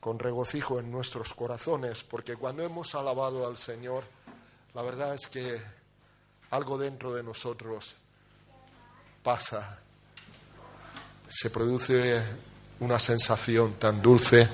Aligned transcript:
con 0.00 0.18
regocijo 0.18 0.80
en 0.80 0.90
nuestros 0.90 1.34
corazones, 1.34 2.02
porque 2.02 2.36
cuando 2.36 2.64
hemos 2.64 2.94
alabado 2.94 3.46
al 3.46 3.56
Señor, 3.56 4.04
la 4.74 4.82
verdad 4.82 5.14
es 5.14 5.26
que 5.28 5.60
algo 6.50 6.78
dentro 6.78 7.12
de 7.12 7.22
nosotros 7.22 7.94
pasa, 9.22 9.78
se 11.28 11.50
produce 11.50 12.22
una 12.80 12.98
sensación 12.98 13.74
tan 13.74 14.00
dulce 14.00 14.48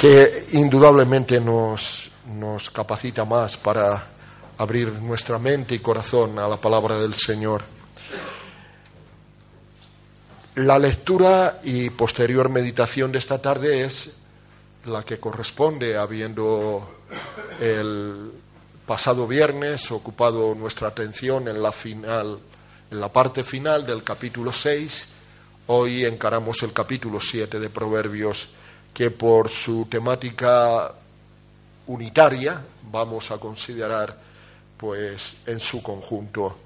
que 0.00 0.48
indudablemente 0.52 1.38
nos, 1.38 2.10
nos 2.26 2.70
capacita 2.70 3.24
más 3.24 3.56
para 3.56 4.06
abrir 4.58 4.92
nuestra 4.92 5.38
mente 5.38 5.74
y 5.74 5.78
corazón 5.80 6.38
a 6.38 6.48
la 6.48 6.56
palabra 6.56 6.98
del 6.98 7.14
Señor. 7.14 7.62
La 10.56 10.78
lectura 10.78 11.58
y 11.64 11.90
posterior 11.90 12.48
meditación 12.48 13.10
de 13.10 13.18
esta 13.18 13.42
tarde 13.42 13.82
es 13.82 14.12
la 14.84 15.02
que 15.02 15.18
corresponde, 15.18 15.96
habiendo 15.96 17.00
el 17.60 18.30
pasado 18.86 19.26
viernes 19.26 19.90
ocupado 19.90 20.54
nuestra 20.54 20.86
atención 20.86 21.48
en 21.48 21.60
la 21.60 21.72
final, 21.72 22.38
en 22.88 23.00
la 23.00 23.12
parte 23.12 23.42
final 23.42 23.84
del 23.84 24.04
capítulo 24.04 24.52
6. 24.52 25.08
Hoy 25.66 26.04
encaramos 26.04 26.62
el 26.62 26.72
capítulo 26.72 27.20
7 27.20 27.58
de 27.58 27.68
Proverbios, 27.68 28.50
que 28.92 29.10
por 29.10 29.48
su 29.48 29.86
temática 29.86 30.92
unitaria 31.88 32.62
vamos 32.92 33.32
a 33.32 33.38
considerar 33.38 34.16
pues 34.76 35.34
en 35.46 35.58
su 35.58 35.82
conjunto. 35.82 36.56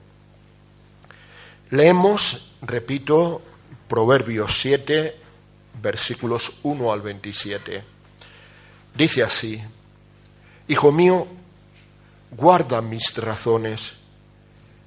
Leemos, 1.71 2.53
repito, 2.61 3.41
Proverbios 3.89 4.61
7, 4.61 5.17
versículos 5.83 6.59
1 6.63 6.93
al 6.93 7.01
27. 7.01 7.83
Dice 8.95 9.23
así, 9.23 9.63
Hijo 10.69 10.93
mío, 10.93 11.27
guarda 12.31 12.83
mis 12.83 13.17
razones 13.17 13.93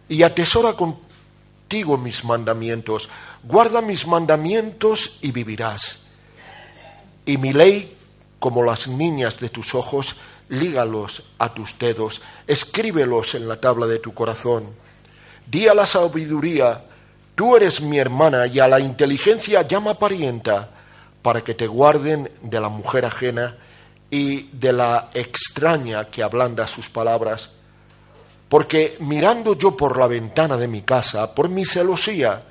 y 0.07 0.21
atesora 0.21 0.73
contigo 0.73 1.97
mis 1.97 2.23
mandamientos. 2.23 3.09
Guarda 3.43 3.81
mis 3.81 4.05
mandamientos 4.05 5.17
y 5.21 5.31
vivirás. 5.31 5.99
Y 7.25 7.37
mi 7.37 7.53
ley, 7.53 7.97
como 8.37 8.63
las 8.63 8.87
niñas 8.87 9.39
de 9.39 9.49
tus 9.49 9.73
ojos, 9.73 10.17
lígalos 10.49 11.23
a 11.39 11.53
tus 11.53 11.79
dedos, 11.79 12.21
escríbelos 12.45 13.33
en 13.33 13.47
la 13.47 13.59
tabla 13.59 13.87
de 13.87 13.99
tu 13.99 14.13
corazón. 14.13 14.75
Di 15.47 15.67
a 15.67 15.73
la 15.73 15.85
sabiduría, 15.85 16.85
tú 17.35 17.55
eres 17.55 17.81
mi 17.81 17.97
hermana, 17.97 18.47
y 18.47 18.59
a 18.59 18.67
la 18.67 18.79
inteligencia 18.79 19.61
llama 19.63 19.95
parienta, 19.95 20.69
para 21.21 21.41
que 21.41 21.53
te 21.53 21.67
guarden 21.67 22.31
de 22.41 22.59
la 22.59 22.69
mujer 22.69 23.05
ajena 23.05 23.55
y 24.09 24.43
de 24.53 24.73
la 24.73 25.09
extraña 25.13 26.05
que 26.05 26.23
ablanda 26.23 26.67
sus 26.67 26.89
palabras. 26.89 27.51
Porque 28.49 28.97
mirando 28.99 29.57
yo 29.57 29.77
por 29.77 29.97
la 29.97 30.07
ventana 30.07 30.57
de 30.57 30.67
mi 30.67 30.81
casa, 30.81 31.33
por 31.33 31.47
mi 31.47 31.65
celosía, 31.65 32.43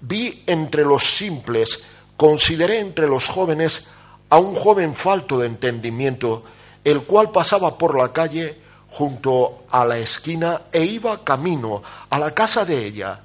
vi 0.00 0.42
entre 0.46 0.84
los 0.84 1.02
simples, 1.02 1.80
consideré 2.16 2.78
entre 2.78 3.08
los 3.08 3.26
jóvenes 3.28 3.84
a 4.28 4.38
un 4.38 4.54
joven 4.54 4.94
falto 4.94 5.38
de 5.38 5.46
entendimiento, 5.46 6.44
el 6.84 7.02
cual 7.02 7.30
pasaba 7.30 7.76
por 7.76 7.98
la 7.98 8.12
calle 8.12 8.56
junto 8.90 9.64
a 9.70 9.84
la 9.84 9.98
esquina 9.98 10.62
e 10.70 10.84
iba 10.84 11.24
camino 11.24 11.82
a 12.08 12.18
la 12.18 12.32
casa 12.32 12.64
de 12.64 12.86
ella. 12.86 13.20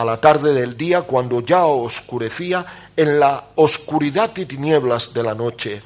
A 0.00 0.04
la 0.06 0.18
tarde 0.18 0.54
del 0.54 0.78
día, 0.78 1.02
cuando 1.02 1.42
ya 1.42 1.66
oscurecía, 1.66 2.64
en 2.96 3.20
la 3.20 3.48
oscuridad 3.56 4.34
y 4.34 4.46
tinieblas 4.46 5.12
de 5.12 5.22
la 5.22 5.34
noche, 5.34 5.82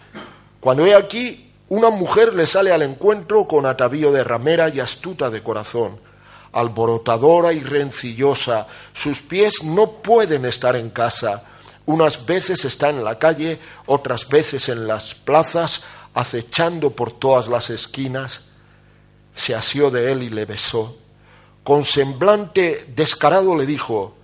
cuando 0.61 0.87
he 0.87 0.95
aquí 0.95 1.51
una 1.71 1.91
mujer 1.91 2.33
le 2.33 2.47
sale 2.47 2.71
al 2.71 2.83
encuentro 2.83 3.49
con 3.49 3.67
atavío 3.67 4.13
de 4.13 4.23
ramera 4.23 4.69
y 4.69 4.79
astuta 4.79 5.31
de 5.31 5.43
corazón, 5.43 5.99
alborotadora 6.53 7.53
y 7.53 7.59
rencillosa, 7.59 8.69
sus 8.93 9.21
pies 9.21 9.65
no 9.65 9.91
pueden 9.91 10.45
estar 10.45 10.77
en 10.77 10.91
casa, 10.91 11.43
unas 11.85 12.25
veces 12.25 12.65
está 12.65 12.91
en 12.91 13.03
la 13.03 13.19
calle, 13.19 13.59
otras 13.87 14.29
veces 14.29 14.69
en 14.69 14.87
las 14.87 15.17
plazas, 15.17 15.83
acechando 16.15 16.91
por 16.91 17.11
todas 17.11 17.49
las 17.49 17.69
esquinas, 17.69 18.43
se 19.35 19.57
asió 19.57 19.91
de 19.91 20.13
él 20.13 20.23
y 20.23 20.31
le 20.31 20.45
besó. 20.45 20.99
Con 21.65 21.83
semblante 21.83 22.87
descarado 22.95 23.57
le 23.57 23.65
dijo, 23.65 24.15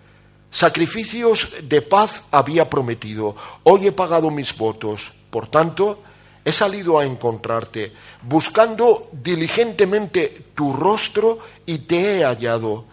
sacrificios 0.51 1.55
de 1.63 1.81
paz 1.81 2.25
había 2.31 2.69
prometido, 2.69 3.35
hoy 3.63 3.87
he 3.87 3.93
pagado 3.93 4.31
mis 4.31 4.57
votos, 4.57 5.15
por 5.31 5.47
tanto, 5.47 6.03
he 6.45 6.53
salido 6.53 6.99
a 6.99 7.07
encontrarte, 7.07 7.93
buscando 8.23 9.09
diligentemente 9.13 10.49
tu 10.55 10.75
rostro 10.75 11.39
y 11.65 11.79
te 11.79 12.19
he 12.19 12.25
hallado. 12.25 12.85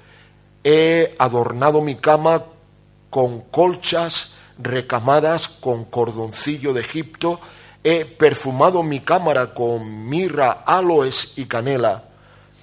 He 0.64 1.16
adornado 1.20 1.82
mi 1.82 1.96
cama 1.96 2.46
con 3.10 3.42
colchas 3.42 4.32
recamadas 4.58 5.48
con 5.48 5.86
cordoncillo 5.86 6.74
de 6.74 6.82
Egipto, 6.82 7.40
he 7.84 8.06
perfumado 8.06 8.82
mi 8.84 9.02
cámara 9.02 9.54
con 9.54 10.08
mirra, 10.10 10.64
aloes 10.66 11.34
y 11.38 11.46
canela. 11.46 12.06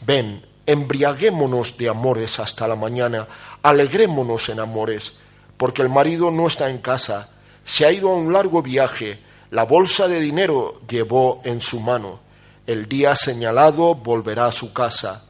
Ven, 0.03 0.45
embriaguémonos 0.67 1.77
de 1.77 1.89
amores 1.89 2.39
hasta 2.39 2.67
la 2.69 2.77
mañana, 2.77 3.27
alegrémonos 3.63 4.49
en 4.49 4.61
amores, 4.61 5.15
porque 5.57 5.83
el 5.83 5.89
marido 5.89 6.31
no 6.31 6.47
está 6.47 6.71
en 6.71 6.79
casa, 6.79 7.29
se 7.65 7.87
ha 7.87 7.93
ido 7.93 8.11
a 8.11 8.15
un 8.15 8.33
largo 8.33 8.63
viaje, 8.63 9.19
la 9.51 9.65
bolsa 9.65 10.09
de 10.09 10.21
dinero 10.21 10.81
llevó 10.89 11.41
en 11.45 11.61
su 11.61 11.81
mano, 11.81 12.21
el 12.67 12.89
día 12.89 13.15
señalado 13.15 13.95
volverá 13.95 14.47
a 14.47 14.53
su 14.53 14.73
casa. 14.73 15.25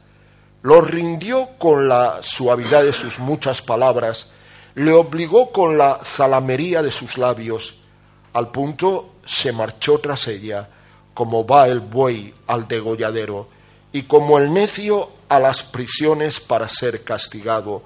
Lo 0.61 0.81
rindió 0.81 1.49
con 1.59 1.87
la 1.87 2.19
suavidad 2.21 2.83
de 2.83 2.93
sus 2.93 3.19
muchas 3.19 3.61
palabras, 3.61 4.29
le 4.73 4.93
obligó 4.93 5.51
con 5.51 5.77
la 5.77 5.99
zalamería 6.03 6.81
de 6.81 6.91
sus 6.91 7.17
labios, 7.17 7.75
al 8.33 8.51
punto 8.51 9.15
se 9.25 9.51
marchó 9.51 9.99
tras 9.99 10.27
ella, 10.27 10.69
como 11.13 11.45
va 11.45 11.67
el 11.67 11.79
buey 11.79 12.33
al 12.47 12.67
degolladero, 12.67 13.47
y 13.91 14.03
como 14.03 14.39
el 14.39 14.51
necio 14.51 15.09
a 15.29 15.39
las 15.39 15.63
prisiones 15.63 16.39
para 16.39 16.69
ser 16.69 17.03
castigado, 17.03 17.83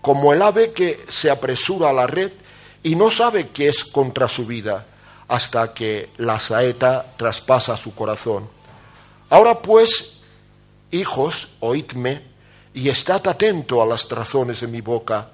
como 0.00 0.32
el 0.32 0.42
ave 0.42 0.72
que 0.72 1.04
se 1.08 1.30
apresura 1.30 1.90
a 1.90 1.92
la 1.92 2.06
red 2.06 2.32
y 2.82 2.96
no 2.96 3.10
sabe 3.10 3.48
que 3.48 3.68
es 3.68 3.84
contra 3.84 4.28
su 4.28 4.46
vida, 4.46 4.86
hasta 5.28 5.72
que 5.72 6.10
la 6.18 6.38
saeta 6.38 7.14
traspasa 7.16 7.76
su 7.76 7.94
corazón. 7.94 8.48
Ahora 9.30 9.62
pues, 9.62 10.18
hijos, 10.90 11.54
oídme, 11.60 12.32
y 12.74 12.88
estad 12.88 13.26
atento 13.26 13.82
a 13.82 13.86
las 13.86 14.08
razones 14.10 14.60
de 14.60 14.66
mi 14.66 14.80
boca. 14.80 15.30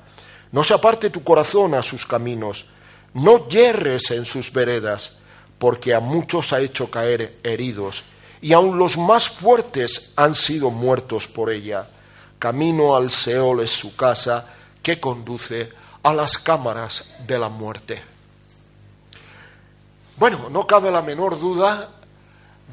No 0.53 0.65
se 0.65 0.75
aparte 0.75 1.11
tu 1.11 1.23
corazón 1.23 1.75
a 1.75 1.83
sus 1.83 2.07
caminos, 2.07 2.67
no 3.15 3.49
yerres 3.49 4.11
en 4.11 4.25
sus 4.25 4.53
veredas, 4.53 5.13
porque 5.59 5.95
a 5.95 6.01
muchos 6.01 6.53
ha 6.53 6.61
hecho 6.61 6.91
caer 6.91 7.39
heridos, 7.43 8.05
y 8.41 8.53
aun 8.53 8.79
los 8.79 8.97
más 8.97 9.29
fuertes 9.29 10.13
han 10.17 10.35
sido 10.35 10.71
muertos 10.71 11.27
por 11.29 11.51
ella. 11.51 11.89
Camino 12.39 12.95
al 12.95 13.11
Seol 13.11 13.61
es 13.61 13.71
su 13.71 13.97
casa, 13.97 14.47
que 14.83 15.01
conduce 15.01 15.71
a 16.03 16.15
las 16.15 16.39
cámaras 16.39 17.11
de 17.27 17.39
la 17.39 17.49
muerte. 17.49 18.03
Bueno, 20.17 20.49
no 20.51 20.67
cabe 20.67 20.91
la 20.91 21.03
menor 21.03 21.39
duda 21.39 21.91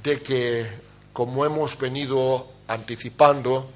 de 0.01 0.21
que, 0.21 0.67
como 1.13 1.45
hemos 1.45 1.77
venido 1.77 2.47
anticipando, 2.67 3.69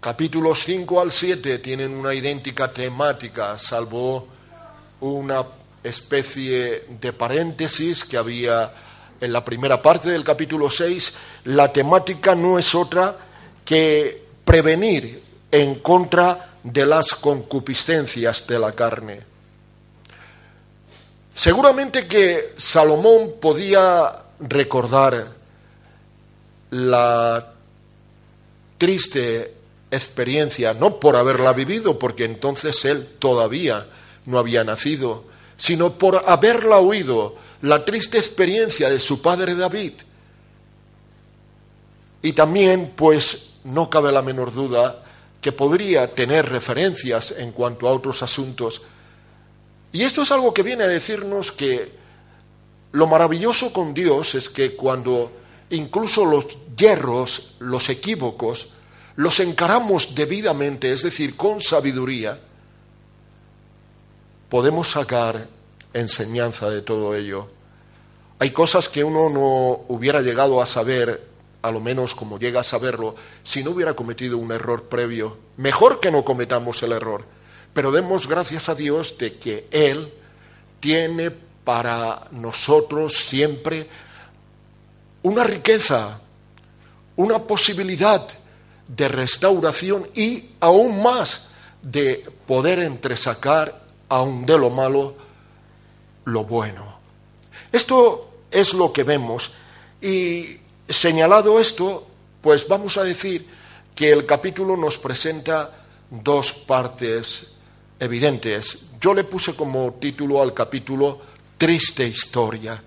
capítulos 0.00 0.62
5 0.64 1.00
al 1.00 1.10
7 1.10 1.58
tienen 1.58 1.92
una 1.92 2.14
idéntica 2.14 2.72
temática, 2.72 3.58
salvo 3.58 4.28
una 5.00 5.44
especie 5.82 6.86
de 7.00 7.12
paréntesis 7.12 8.04
que 8.04 8.16
había 8.16 8.72
en 9.20 9.32
la 9.32 9.44
primera 9.44 9.80
parte 9.80 10.10
del 10.10 10.24
capítulo 10.24 10.70
6, 10.70 11.12
la 11.44 11.72
temática 11.72 12.34
no 12.34 12.58
es 12.58 12.74
otra 12.74 13.16
que 13.64 14.24
prevenir 14.44 15.22
en 15.50 15.76
contra 15.76 16.54
de 16.62 16.86
las 16.86 17.14
concupiscencias 17.14 18.46
de 18.46 18.58
la 18.58 18.72
carne. 18.72 19.20
Seguramente 21.34 22.06
que 22.06 22.54
Salomón 22.56 23.34
podía 23.40 24.22
recordar 24.40 25.26
la 26.70 27.52
triste 28.78 29.54
experiencia, 29.90 30.74
no 30.74 30.98
por 30.98 31.16
haberla 31.16 31.52
vivido, 31.52 31.98
porque 31.98 32.24
entonces 32.24 32.84
él 32.84 33.16
todavía 33.18 33.86
no 34.26 34.38
había 34.38 34.64
nacido, 34.64 35.24
sino 35.56 35.92
por 35.98 36.22
haberla 36.26 36.78
oído, 36.78 37.36
la 37.62 37.84
triste 37.84 38.18
experiencia 38.18 38.90
de 38.90 39.00
su 39.00 39.22
padre 39.22 39.54
David. 39.54 39.92
Y 42.22 42.32
también, 42.32 42.92
pues, 42.94 43.54
no 43.64 43.88
cabe 43.88 44.12
la 44.12 44.22
menor 44.22 44.52
duda 44.52 45.02
que 45.40 45.52
podría 45.52 46.12
tener 46.14 46.48
referencias 46.48 47.32
en 47.32 47.52
cuanto 47.52 47.88
a 47.88 47.92
otros 47.92 48.22
asuntos. 48.22 48.82
Y 49.92 50.02
esto 50.02 50.22
es 50.22 50.30
algo 50.32 50.52
que 50.52 50.62
viene 50.62 50.84
a 50.84 50.88
decirnos 50.88 51.52
que 51.52 51.92
lo 52.92 53.06
maravilloso 53.06 53.72
con 53.72 53.94
Dios 53.94 54.34
es 54.34 54.48
que 54.48 54.74
cuando 54.74 55.32
incluso 55.70 56.24
los 56.24 56.46
yerros, 56.76 57.56
los 57.60 57.88
equívocos, 57.88 58.72
los 59.16 59.40
encaramos 59.40 60.14
debidamente, 60.14 60.92
es 60.92 61.02
decir, 61.02 61.36
con 61.36 61.60
sabiduría, 61.60 62.40
podemos 64.48 64.90
sacar 64.90 65.48
enseñanza 65.92 66.70
de 66.70 66.82
todo 66.82 67.14
ello. 67.14 67.48
Hay 68.38 68.50
cosas 68.50 68.88
que 68.88 69.02
uno 69.02 69.30
no 69.30 69.84
hubiera 69.88 70.20
llegado 70.20 70.60
a 70.60 70.66
saber, 70.66 71.26
a 71.62 71.70
lo 71.70 71.80
menos 71.80 72.14
como 72.14 72.38
llega 72.38 72.60
a 72.60 72.64
saberlo, 72.64 73.14
si 73.42 73.64
no 73.64 73.70
hubiera 73.70 73.94
cometido 73.94 74.38
un 74.38 74.52
error 74.52 74.84
previo. 74.84 75.38
Mejor 75.56 76.00
que 76.00 76.10
no 76.10 76.24
cometamos 76.24 76.82
el 76.82 76.92
error, 76.92 77.24
pero 77.72 77.90
demos 77.90 78.28
gracias 78.28 78.68
a 78.68 78.74
Dios 78.74 79.16
de 79.18 79.38
que 79.38 79.66
Él 79.70 80.12
tiene 80.80 81.30
para 81.30 82.28
nosotros 82.30 83.14
siempre 83.14 83.88
una 85.22 85.42
riqueza, 85.42 86.20
una 87.16 87.40
posibilidad 87.40 88.26
de 88.86 89.08
restauración 89.08 90.08
y 90.14 90.50
aún 90.60 91.02
más 91.02 91.48
de 91.82 92.24
poder 92.46 92.78
entresacar 92.78 93.85
aun 94.08 94.46
de 94.46 94.58
lo 94.58 94.70
malo 94.70 95.14
lo 96.24 96.44
bueno. 96.44 96.96
Esto 97.72 98.30
es 98.50 98.74
lo 98.74 98.92
que 98.92 99.04
vemos 99.04 99.54
y 100.00 100.58
señalado 100.88 101.60
esto, 101.60 102.06
pues 102.40 102.66
vamos 102.68 102.96
a 102.96 103.04
decir 103.04 103.46
que 103.94 104.12
el 104.12 104.26
capítulo 104.26 104.76
nos 104.76 104.98
presenta 104.98 105.70
dos 106.10 106.52
partes 106.52 107.48
evidentes. 107.98 108.78
Yo 109.00 109.14
le 109.14 109.24
puse 109.24 109.54
como 109.54 109.94
título 109.94 110.40
al 110.42 110.52
capítulo 110.52 111.20
Triste 111.56 112.06
historia, 112.06 112.82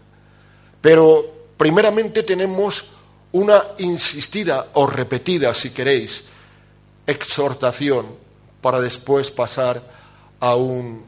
pero 0.79 1.25
primeramente 1.57 2.23
tenemos 2.23 2.91
una 3.31 3.63
insistida 3.79 4.69
o 4.73 4.85
repetida, 4.87 5.53
si 5.53 5.71
queréis, 5.71 6.23
exhortación 7.05 8.07
para 8.61 8.79
después 8.79 9.31
pasar 9.31 9.98
a 10.39 10.55
un 10.55 11.05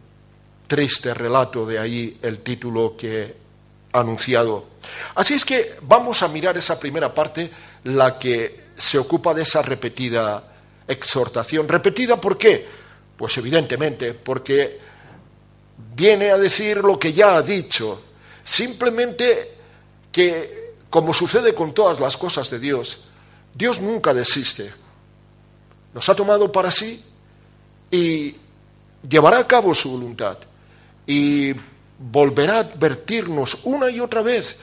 triste 0.67 1.13
relato, 1.13 1.65
de 1.65 1.79
ahí 1.79 2.17
el 2.21 2.39
título 2.39 2.95
que 2.97 3.21
he 3.21 3.35
anunciado. 3.93 4.65
Así 5.15 5.33
es 5.33 5.45
que 5.45 5.75
vamos 5.81 6.23
a 6.23 6.27
mirar 6.27 6.57
esa 6.57 6.79
primera 6.79 7.13
parte, 7.13 7.49
la 7.85 8.17
que 8.17 8.71
se 8.75 8.97
ocupa 8.97 9.33
de 9.33 9.43
esa 9.43 9.61
repetida 9.61 10.43
exhortación. 10.87 11.67
¿Repetida 11.67 12.19
por 12.19 12.37
qué? 12.37 12.65
Pues 13.17 13.37
evidentemente 13.37 14.13
porque 14.13 14.79
viene 15.95 16.31
a 16.31 16.37
decir 16.37 16.77
lo 16.77 16.97
que 16.97 17.13
ya 17.13 17.35
ha 17.35 17.41
dicho, 17.41 18.01
simplemente 18.43 19.55
que 20.11 20.61
como 20.89 21.13
sucede 21.13 21.53
con 21.53 21.73
todas 21.73 21.99
las 21.99 22.17
cosas 22.17 22.49
de 22.49 22.59
Dios, 22.59 23.05
Dios 23.53 23.79
nunca 23.79 24.13
desiste. 24.13 24.71
Nos 25.93 26.07
ha 26.09 26.15
tomado 26.15 26.51
para 26.51 26.71
sí 26.71 27.03
y 27.89 28.35
llevará 29.07 29.39
a 29.39 29.47
cabo 29.47 29.73
su 29.73 29.91
voluntad 29.91 30.37
y 31.05 31.53
volverá 31.99 32.57
a 32.57 32.59
advertirnos 32.59 33.59
una 33.63 33.89
y 33.89 33.99
otra 33.99 34.21
vez. 34.21 34.57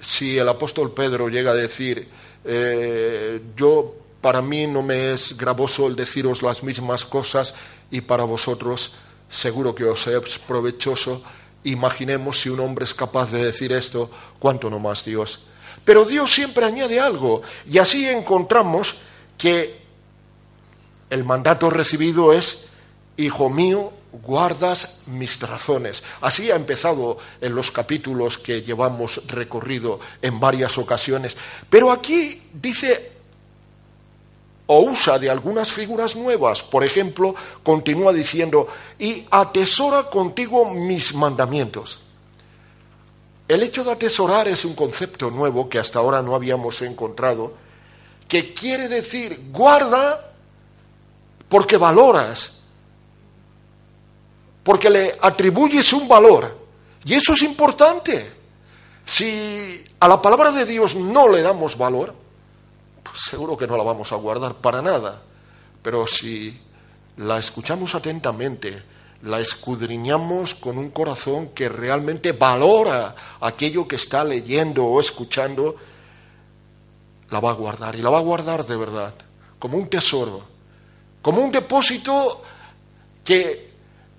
Si 0.00 0.38
el 0.38 0.48
apóstol 0.48 0.92
Pedro 0.92 1.28
llega 1.28 1.50
a 1.50 1.54
decir, 1.54 2.08
eh, 2.44 3.42
yo 3.56 3.94
para 4.20 4.40
mí 4.40 4.66
no 4.66 4.82
me 4.82 5.12
es 5.12 5.36
gravoso 5.36 5.86
el 5.86 5.96
deciros 5.96 6.42
las 6.42 6.62
mismas 6.62 7.04
cosas 7.04 7.54
y 7.90 8.00
para 8.00 8.24
vosotros 8.24 8.94
seguro 9.28 9.74
que 9.74 9.84
os 9.84 10.06
es 10.06 10.38
provechoso, 10.38 11.22
Imaginemos 11.64 12.40
si 12.40 12.48
un 12.48 12.60
hombre 12.60 12.84
es 12.84 12.94
capaz 12.94 13.30
de 13.30 13.44
decir 13.44 13.72
esto, 13.72 14.10
cuánto 14.38 14.70
no 14.70 14.78
más 14.78 15.04
Dios. 15.04 15.40
Pero 15.84 16.04
Dios 16.04 16.32
siempre 16.32 16.64
añade 16.64 16.98
algo 16.98 17.42
y 17.70 17.78
así 17.78 18.06
encontramos 18.08 18.96
que 19.36 19.79
el 21.10 21.24
mandato 21.24 21.68
recibido 21.70 22.32
es, 22.32 22.58
Hijo 23.20 23.50
mío, 23.50 23.92
guardas 24.12 25.00
mis 25.06 25.38
razones. 25.42 26.02
Así 26.22 26.50
ha 26.50 26.56
empezado 26.56 27.18
en 27.42 27.54
los 27.54 27.70
capítulos 27.70 28.38
que 28.38 28.62
llevamos 28.62 29.26
recorrido 29.26 30.00
en 30.22 30.40
varias 30.40 30.78
ocasiones. 30.78 31.36
Pero 31.68 31.92
aquí 31.92 32.40
dice 32.54 33.12
o 34.68 34.80
usa 34.82 35.18
de 35.18 35.28
algunas 35.28 35.70
figuras 35.70 36.16
nuevas. 36.16 36.62
Por 36.62 36.82
ejemplo, 36.82 37.34
continúa 37.62 38.12
diciendo, 38.12 38.68
y 38.98 39.26
atesora 39.30 40.04
contigo 40.04 40.70
mis 40.70 41.12
mandamientos. 41.12 41.98
El 43.48 43.62
hecho 43.64 43.84
de 43.84 43.92
atesorar 43.92 44.48
es 44.48 44.64
un 44.64 44.74
concepto 44.74 45.30
nuevo 45.30 45.68
que 45.68 45.78
hasta 45.78 45.98
ahora 45.98 46.22
no 46.22 46.34
habíamos 46.36 46.80
encontrado, 46.82 47.52
que 48.28 48.54
quiere 48.54 48.88
decir 48.88 49.48
guarda 49.50 50.29
porque 51.50 51.76
valoras, 51.76 52.60
porque 54.62 54.88
le 54.88 55.18
atribuyes 55.20 55.92
un 55.92 56.06
valor. 56.06 56.56
Y 57.04 57.14
eso 57.14 57.32
es 57.34 57.42
importante. 57.42 58.32
Si 59.04 59.84
a 59.98 60.06
la 60.06 60.22
palabra 60.22 60.52
de 60.52 60.64
Dios 60.64 60.94
no 60.94 61.28
le 61.28 61.42
damos 61.42 61.76
valor, 61.76 62.14
pues 63.02 63.18
seguro 63.28 63.56
que 63.56 63.66
no 63.66 63.76
la 63.76 63.82
vamos 63.82 64.12
a 64.12 64.16
guardar 64.16 64.54
para 64.54 64.80
nada. 64.80 65.20
Pero 65.82 66.06
si 66.06 66.56
la 67.16 67.38
escuchamos 67.38 67.96
atentamente, 67.96 68.84
la 69.22 69.40
escudriñamos 69.40 70.54
con 70.54 70.78
un 70.78 70.90
corazón 70.90 71.48
que 71.48 71.68
realmente 71.68 72.30
valora 72.30 73.14
aquello 73.40 73.88
que 73.88 73.96
está 73.96 74.22
leyendo 74.22 74.84
o 74.84 75.00
escuchando, 75.00 75.74
la 77.28 77.40
va 77.40 77.50
a 77.50 77.54
guardar 77.54 77.96
y 77.96 78.02
la 78.02 78.10
va 78.10 78.18
a 78.18 78.22
guardar 78.22 78.64
de 78.64 78.76
verdad, 78.76 79.14
como 79.58 79.78
un 79.78 79.88
tesoro, 79.88 80.49
como 81.22 81.42
un 81.42 81.52
depósito 81.52 82.42
que 83.24 83.70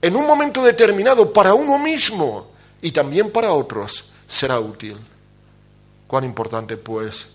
en 0.01 0.15
un 0.15 0.25
momento 0.25 0.63
determinado 0.63 1.31
para 1.31 1.53
uno 1.53 1.77
mismo 1.77 2.51
y 2.81 2.91
también 2.91 3.31
para 3.31 3.51
otros 3.53 4.05
será 4.27 4.59
útil. 4.59 4.97
Cuán 6.07 6.23
importante 6.23 6.77
pues 6.77 7.27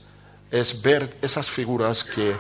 es 0.51 0.83
ver 0.83 1.17
esas 1.23 1.51
figuras 1.51 2.05
que 2.05 2.35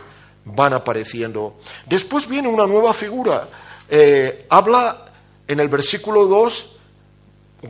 van 0.45 0.73
apareciendo. 0.73 1.59
Después 1.87 2.29
viene 2.29 2.49
una 2.49 2.67
nueva 2.67 2.95
figura. 2.95 3.49
Eh, 3.89 4.47
habla 4.49 5.13
en 5.47 5.61
el 5.61 5.69
versículo 5.69 6.27
2, 6.27 6.71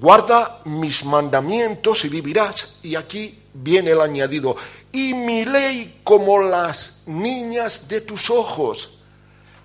guarda 0.00 0.60
mis 0.64 1.04
mandamientos 1.04 2.04
y 2.04 2.08
vivirás. 2.08 2.76
Y 2.82 2.94
aquí 2.94 3.42
viene 3.52 3.92
el 3.92 4.00
añadido, 4.00 4.56
y 4.92 5.14
mi 5.14 5.44
ley 5.44 6.00
como 6.04 6.42
las 6.42 7.02
niñas 7.06 7.88
de 7.88 8.02
tus 8.02 8.30
ojos. 8.30 8.95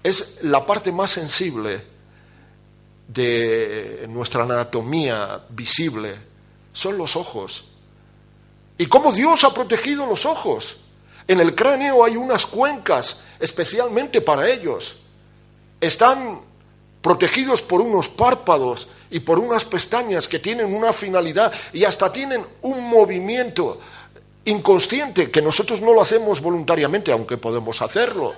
Es 0.03 0.39
la 0.41 0.65
parte 0.65 0.91
más 0.91 1.12
sensible 1.12 1.84
de 3.08 4.05
nuestra 4.10 4.43
anatomía 4.43 5.41
visible, 5.50 6.15
son 6.74 6.98
los 6.98 7.15
ojos. 7.15 7.65
¿Y 8.77 8.86
cómo 8.88 9.12
Dios 9.12 9.43
ha 9.43 9.53
protegido 9.53 10.05
los 10.08 10.25
ojos? 10.25 10.77
En 11.27 11.39
el 11.39 11.53
cráneo 11.55 12.03
hay 12.03 12.17
unas 12.17 12.46
cuencas 12.46 13.17
especialmente 13.39 14.22
para 14.22 14.50
ellos. 14.50 14.98
Están 15.79 16.41
protegidos 17.01 17.62
por 17.62 17.81
unos 17.81 18.08
párpados 18.08 18.88
y 19.10 19.20
por 19.20 19.39
unas 19.39 19.65
pestañas 19.65 20.27
que 20.27 20.39
tienen 20.39 20.74
una 20.74 20.93
finalidad 20.93 21.51
y 21.74 21.84
hasta 21.84 22.12
tienen 22.13 22.46
un 22.62 22.89
movimiento 22.89 23.79
inconsciente 24.46 25.29
que 25.29 25.41
nosotros 25.41 25.81
no 25.81 25.93
lo 25.93 26.01
hacemos 26.01 26.41
voluntariamente, 26.41 27.12
aunque 27.12 27.38
podemos 27.38 27.81
hacerlo, 27.81 28.34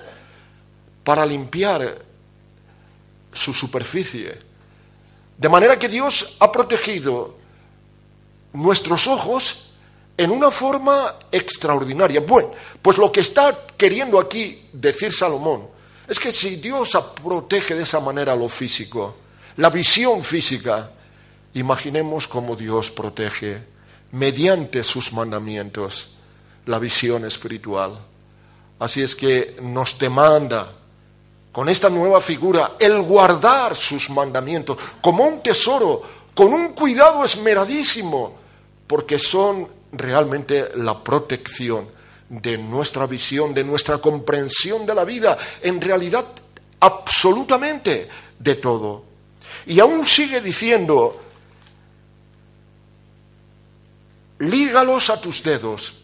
para 1.04 1.24
limpiar 1.24 1.96
su 3.32 3.52
superficie. 3.52 4.38
De 5.36 5.48
manera 5.48 5.78
que 5.78 5.88
Dios 5.88 6.36
ha 6.40 6.50
protegido 6.50 7.36
nuestros 8.54 9.06
ojos 9.06 9.64
en 10.16 10.30
una 10.30 10.50
forma 10.50 11.16
extraordinaria. 11.30 12.20
Bueno, 12.20 12.52
pues 12.80 12.98
lo 12.98 13.10
que 13.10 13.20
está 13.20 13.66
queriendo 13.76 14.18
aquí 14.18 14.68
decir 14.72 15.12
Salomón 15.12 15.68
es 16.06 16.18
que 16.20 16.32
si 16.32 16.56
Dios 16.56 16.90
protege 17.22 17.74
de 17.74 17.82
esa 17.82 18.00
manera 18.00 18.36
lo 18.36 18.48
físico, 18.48 19.16
la 19.56 19.70
visión 19.70 20.22
física, 20.22 20.90
imaginemos 21.54 22.28
cómo 22.28 22.54
Dios 22.54 22.90
protege 22.90 23.62
mediante 24.12 24.84
sus 24.84 25.12
mandamientos 25.12 26.10
la 26.66 26.78
visión 26.78 27.24
espiritual. 27.24 27.98
Así 28.78 29.02
es 29.02 29.14
que 29.14 29.56
nos 29.60 29.98
demanda 29.98 30.72
con 31.54 31.68
esta 31.68 31.88
nueva 31.88 32.20
figura 32.20 32.72
el 32.80 33.00
guardar 33.02 33.76
sus 33.76 34.10
mandamientos 34.10 34.76
como 35.00 35.22
un 35.22 35.40
tesoro, 35.40 36.02
con 36.34 36.52
un 36.52 36.72
cuidado 36.72 37.24
esmeradísimo, 37.24 38.34
porque 38.88 39.20
son 39.20 39.68
realmente 39.92 40.70
la 40.74 40.98
protección 40.98 41.86
de 42.28 42.58
nuestra 42.58 43.06
visión, 43.06 43.54
de 43.54 43.62
nuestra 43.62 43.98
comprensión 43.98 44.84
de 44.84 44.96
la 44.96 45.04
vida, 45.04 45.38
en 45.62 45.80
realidad 45.80 46.26
absolutamente 46.80 48.08
de 48.36 48.54
todo. 48.56 49.04
Y 49.66 49.78
aún 49.78 50.04
sigue 50.04 50.40
diciendo, 50.40 51.20
lígalos 54.40 55.08
a 55.08 55.20
tus 55.20 55.40
dedos. 55.40 56.03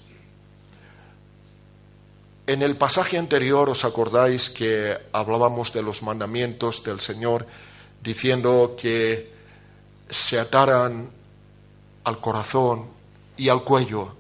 En 2.51 2.63
el 2.63 2.75
pasaje 2.75 3.17
anterior 3.17 3.71
os 3.71 3.85
acordáis 3.85 4.51
que 4.51 4.99
hablábamos 5.13 5.73
de 5.73 5.87
los 5.87 6.03
mandamientos 6.03 6.83
del 6.83 6.99
Señor, 6.99 7.47
diciendo 8.03 8.75
que 8.77 9.31
se 10.09 10.41
ataran 10.41 11.11
al 12.03 12.19
corazón 12.19 12.89
y 13.37 13.51
al 13.51 13.63
cuello. 13.63 14.17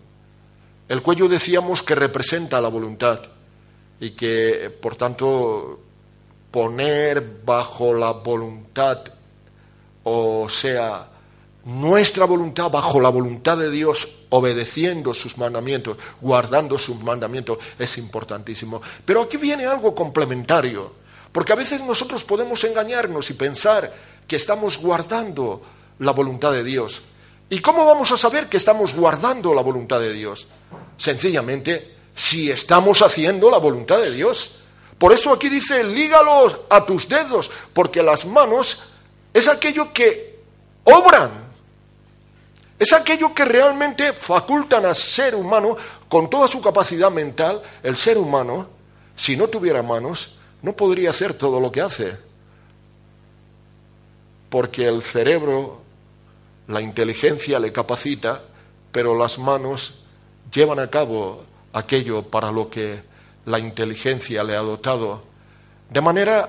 El 0.89 1.03
cuello 1.03 1.27
decíamos 1.27 1.83
que 1.83 1.97
representa 1.97 2.61
la 2.61 2.69
voluntad 2.69 3.19
y 3.99 4.11
que, 4.11 4.71
por 4.81 4.95
tanto, 4.95 5.81
poner 6.53 7.43
bajo 7.45 7.93
la 7.95 8.13
voluntad, 8.13 9.07
o 10.05 10.49
sea, 10.49 11.05
nuestra 11.65 12.25
voluntad 12.25 12.71
bajo 12.71 13.01
la 13.01 13.09
voluntad 13.09 13.59
de 13.59 13.71
Dios, 13.71 14.09
obedeciendo 14.31 15.13
sus 15.15 15.37
mandamientos, 15.39 15.97
guardando 16.21 16.79
sus 16.79 17.01
mandamientos, 17.03 17.59
es 17.79 17.99
importantísimo. 17.99 18.81
Pero 19.05 19.23
aquí 19.23 19.37
viene 19.37 19.67
algo 19.67 19.95
complementario, 19.95 20.93
porque 21.33 21.53
a 21.53 21.57
veces 21.57 21.83
nosotros 21.85 22.25
podemos 22.25 22.63
engañarnos 22.65 23.31
y 23.31 23.35
pensar 23.35 23.93
que 24.27 24.37
estamos 24.37 24.79
guardando 24.79 25.61
la 25.99 26.13
voluntad 26.13 26.53
de 26.53 26.65
Dios. 26.65 27.03
¿Y 27.49 27.59
cómo 27.61 27.85
vamos 27.85 28.11
a 28.13 28.17
saber 28.17 28.49
que 28.49 28.57
estamos 28.57 28.95
guardando 28.95 29.53
la 29.55 29.63
voluntad 29.63 30.01
de 30.01 30.13
Dios? 30.13 30.47
Sencillamente, 30.97 31.97
si 32.15 32.51
estamos 32.51 33.03
haciendo 33.03 33.51
la 33.51 33.59
voluntad 33.59 33.99
de 33.99 34.11
Dios. 34.11 34.57
Por 34.99 35.13
eso 35.13 35.33
aquí 35.33 35.49
dice, 35.49 35.83
lígalos 35.83 36.61
a 36.69 36.85
tus 36.85 37.09
dedos, 37.09 37.51
porque 37.73 38.03
las 38.03 38.27
manos 38.27 38.79
es 39.33 39.49
aquello 39.49 39.93
que 39.93 40.39
obran, 40.85 41.50
es 42.81 42.95
aquello 42.95 43.35
que 43.35 43.45
realmente 43.45 44.15
facultan 44.15 44.87
al 44.87 44.95
ser 44.95 45.35
humano 45.35 45.77
con 46.09 46.31
toda 46.31 46.49
su 46.49 46.63
capacidad 46.63 47.11
mental. 47.11 47.61
El 47.83 47.95
ser 47.95 48.17
humano, 48.17 48.69
si 49.15 49.37
no 49.37 49.49
tuviera 49.49 49.83
manos, 49.83 50.39
no 50.63 50.73
podría 50.73 51.11
hacer 51.11 51.35
todo 51.35 51.61
lo 51.61 51.71
que 51.71 51.83
hace. 51.83 52.17
Porque 54.49 54.89
el 54.89 55.03
cerebro, 55.03 55.83
la 56.69 56.81
inteligencia 56.81 57.61
le 57.61 57.71
capacita, 57.71 58.41
pero 58.91 59.15
las 59.15 59.39
manos 59.39 60.07
llevan 60.51 60.79
a 60.79 60.89
cabo 60.89 61.45
aquello 61.75 62.23
para 62.23 62.51
lo 62.51 62.71
que 62.71 63.03
la 63.45 63.59
inteligencia 63.59 64.43
le 64.43 64.57
ha 64.57 64.61
dotado. 64.61 65.23
De 65.91 66.01
manera, 66.01 66.49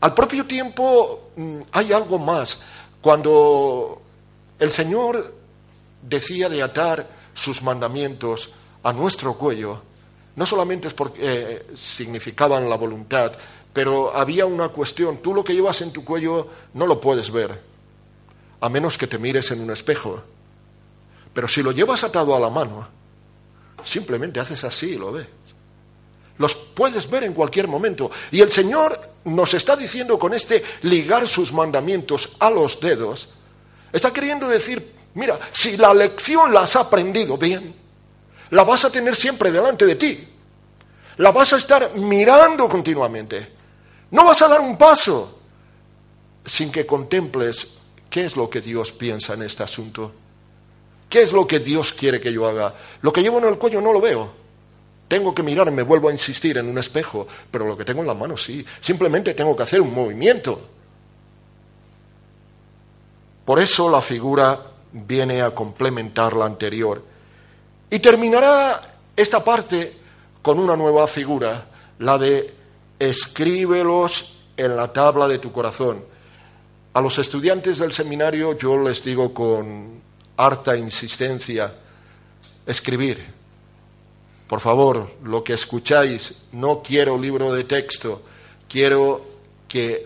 al 0.00 0.12
propio 0.12 0.44
tiempo, 0.44 1.30
mm, 1.36 1.60
hay 1.70 1.92
algo 1.92 2.18
más. 2.18 2.60
Cuando 3.00 4.02
el 4.58 4.72
Señor 4.72 5.41
decía 6.02 6.48
de 6.48 6.62
atar 6.62 7.08
sus 7.34 7.62
mandamientos 7.62 8.50
a 8.82 8.92
nuestro 8.92 9.34
cuello, 9.34 9.82
no 10.36 10.46
solamente 10.46 10.88
es 10.88 10.94
porque 10.94 11.20
eh, 11.22 11.66
significaban 11.74 12.68
la 12.68 12.76
voluntad, 12.76 13.32
pero 13.72 14.14
había 14.14 14.46
una 14.46 14.68
cuestión, 14.68 15.18
tú 15.18 15.34
lo 15.34 15.44
que 15.44 15.54
llevas 15.54 15.80
en 15.82 15.92
tu 15.92 16.04
cuello 16.04 16.48
no 16.74 16.86
lo 16.86 17.00
puedes 17.00 17.30
ver, 17.30 17.58
a 18.60 18.68
menos 18.68 18.98
que 18.98 19.06
te 19.06 19.18
mires 19.18 19.50
en 19.50 19.60
un 19.60 19.70
espejo. 19.70 20.22
Pero 21.32 21.48
si 21.48 21.62
lo 21.62 21.72
llevas 21.72 22.04
atado 22.04 22.36
a 22.36 22.40
la 22.40 22.50
mano, 22.50 22.86
simplemente 23.82 24.40
haces 24.40 24.64
así 24.64 24.90
y 24.90 24.98
lo 24.98 25.12
ves. 25.12 25.26
Los 26.38 26.54
puedes 26.54 27.08
ver 27.08 27.24
en 27.24 27.34
cualquier 27.34 27.68
momento. 27.68 28.10
Y 28.30 28.40
el 28.40 28.52
Señor 28.52 28.98
nos 29.24 29.54
está 29.54 29.76
diciendo 29.76 30.18
con 30.18 30.34
este 30.34 30.62
ligar 30.82 31.26
sus 31.28 31.52
mandamientos 31.52 32.30
a 32.38 32.50
los 32.50 32.80
dedos, 32.80 33.28
está 33.92 34.12
queriendo 34.12 34.48
decir, 34.48 34.92
Mira, 35.14 35.38
si 35.52 35.76
la 35.76 35.92
lección 35.92 36.52
la 36.52 36.60
has 36.60 36.76
aprendido 36.76 37.36
bien, 37.36 37.74
la 38.50 38.64
vas 38.64 38.84
a 38.84 38.90
tener 38.90 39.14
siempre 39.14 39.50
delante 39.50 39.84
de 39.84 39.96
ti. 39.96 40.28
La 41.18 41.30
vas 41.32 41.52
a 41.52 41.56
estar 41.56 41.94
mirando 41.96 42.68
continuamente. 42.68 43.52
No 44.10 44.24
vas 44.24 44.40
a 44.42 44.48
dar 44.48 44.60
un 44.60 44.76
paso 44.76 45.38
sin 46.44 46.72
que 46.72 46.86
contemples 46.86 47.74
qué 48.08 48.24
es 48.24 48.36
lo 48.36 48.48
que 48.48 48.60
Dios 48.60 48.92
piensa 48.92 49.34
en 49.34 49.42
este 49.42 49.62
asunto. 49.62 50.12
¿Qué 51.08 51.22
es 51.22 51.32
lo 51.32 51.46
que 51.46 51.60
Dios 51.60 51.92
quiere 51.92 52.20
que 52.20 52.32
yo 52.32 52.46
haga? 52.46 52.74
Lo 53.02 53.12
que 53.12 53.22
llevo 53.22 53.38
en 53.38 53.44
el 53.44 53.58
cuello 53.58 53.80
no 53.82 53.92
lo 53.92 54.00
veo. 54.00 54.32
Tengo 55.08 55.34
que 55.34 55.42
mirar, 55.42 55.70
me 55.70 55.82
vuelvo 55.82 56.08
a 56.08 56.12
insistir 56.12 56.56
en 56.56 56.68
un 56.68 56.78
espejo, 56.78 57.26
pero 57.50 57.66
lo 57.66 57.76
que 57.76 57.84
tengo 57.84 58.00
en 58.00 58.06
la 58.06 58.14
mano 58.14 58.34
sí. 58.36 58.64
Simplemente 58.80 59.34
tengo 59.34 59.54
que 59.54 59.62
hacer 59.62 59.82
un 59.82 59.92
movimiento. 59.92 60.68
Por 63.44 63.60
eso 63.60 63.90
la 63.90 64.00
figura 64.00 64.71
viene 64.92 65.42
a 65.42 65.54
complementar 65.54 66.34
la 66.34 66.46
anterior. 66.46 67.02
Y 67.90 67.98
terminará 67.98 68.80
esta 69.16 69.42
parte 69.42 69.96
con 70.40 70.58
una 70.58 70.76
nueva 70.76 71.06
figura, 71.06 71.66
la 71.98 72.18
de 72.18 72.54
escríbelos 72.98 74.34
en 74.56 74.76
la 74.76 74.92
tabla 74.92 75.28
de 75.28 75.38
tu 75.38 75.52
corazón. 75.52 76.04
A 76.94 77.00
los 77.00 77.18
estudiantes 77.18 77.78
del 77.78 77.92
seminario 77.92 78.56
yo 78.58 78.78
les 78.78 79.02
digo 79.02 79.32
con 79.32 80.00
harta 80.36 80.76
insistencia, 80.76 81.72
escribir. 82.66 83.24
Por 84.46 84.60
favor, 84.60 85.10
lo 85.22 85.42
que 85.42 85.54
escucháis, 85.54 86.42
no 86.52 86.82
quiero 86.82 87.18
libro 87.18 87.52
de 87.52 87.64
texto, 87.64 88.22
quiero 88.68 89.24
que 89.66 90.04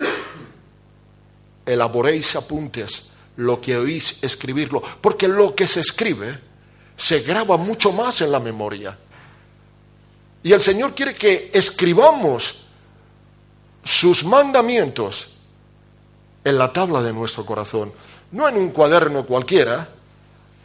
elaboréis 1.64 2.36
apuntes 2.36 3.10
lo 3.36 3.60
que 3.60 3.76
oís 3.76 4.18
escribirlo, 4.22 4.82
porque 5.00 5.28
lo 5.28 5.54
que 5.54 5.66
se 5.66 5.80
escribe 5.80 6.38
se 6.96 7.20
graba 7.20 7.56
mucho 7.56 7.92
más 7.92 8.20
en 8.20 8.32
la 8.32 8.40
memoria. 8.40 8.96
Y 10.42 10.52
el 10.52 10.60
Señor 10.60 10.94
quiere 10.94 11.14
que 11.14 11.50
escribamos 11.52 12.66
sus 13.84 14.24
mandamientos 14.24 15.28
en 16.44 16.58
la 16.58 16.72
tabla 16.72 17.02
de 17.02 17.12
nuestro 17.12 17.44
corazón, 17.44 17.92
no 18.32 18.48
en 18.48 18.56
un 18.56 18.70
cuaderno 18.70 19.26
cualquiera, 19.26 19.88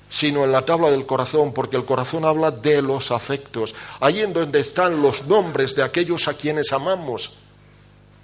sino 0.10 0.44
en 0.44 0.52
la 0.52 0.66
tabla 0.66 0.92
del 0.92 1.06
corazón, 1.06 1.54
porque 1.54 1.78
el 1.78 1.86
corazón 1.86 2.26
habla 2.26 2.52
de 2.52 2.82
los 2.82 3.12
afectos, 3.12 3.74
ahí 4.00 4.20
en 4.20 4.34
donde 4.34 4.60
están 4.60 5.02
los 5.02 5.26
nombres 5.26 5.76
de 5.76 5.84
aquellos 5.84 6.28
a 6.28 6.34
quienes 6.34 6.74
amamos, 6.74 7.38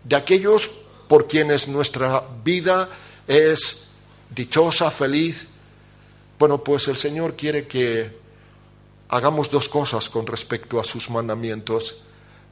de 0.04 0.16
aquellos 0.16 0.70
por 1.08 1.28
quienes 1.28 1.68
nuestra 1.68 2.24
vida 2.44 2.90
es 3.28 3.87
dichosa, 4.30 4.92
feliz. 4.92 5.48
Bueno, 6.40 6.64
pues 6.64 6.88
el 6.88 6.98
Señor 6.98 7.36
quiere 7.36 7.68
que 7.68 8.18
hagamos 9.10 9.50
dos 9.50 9.70
cosas 9.70 10.10
con 10.10 10.28
respecto 10.28 10.80
a 10.80 10.84
sus 10.84 11.10
mandamientos, 11.10 12.02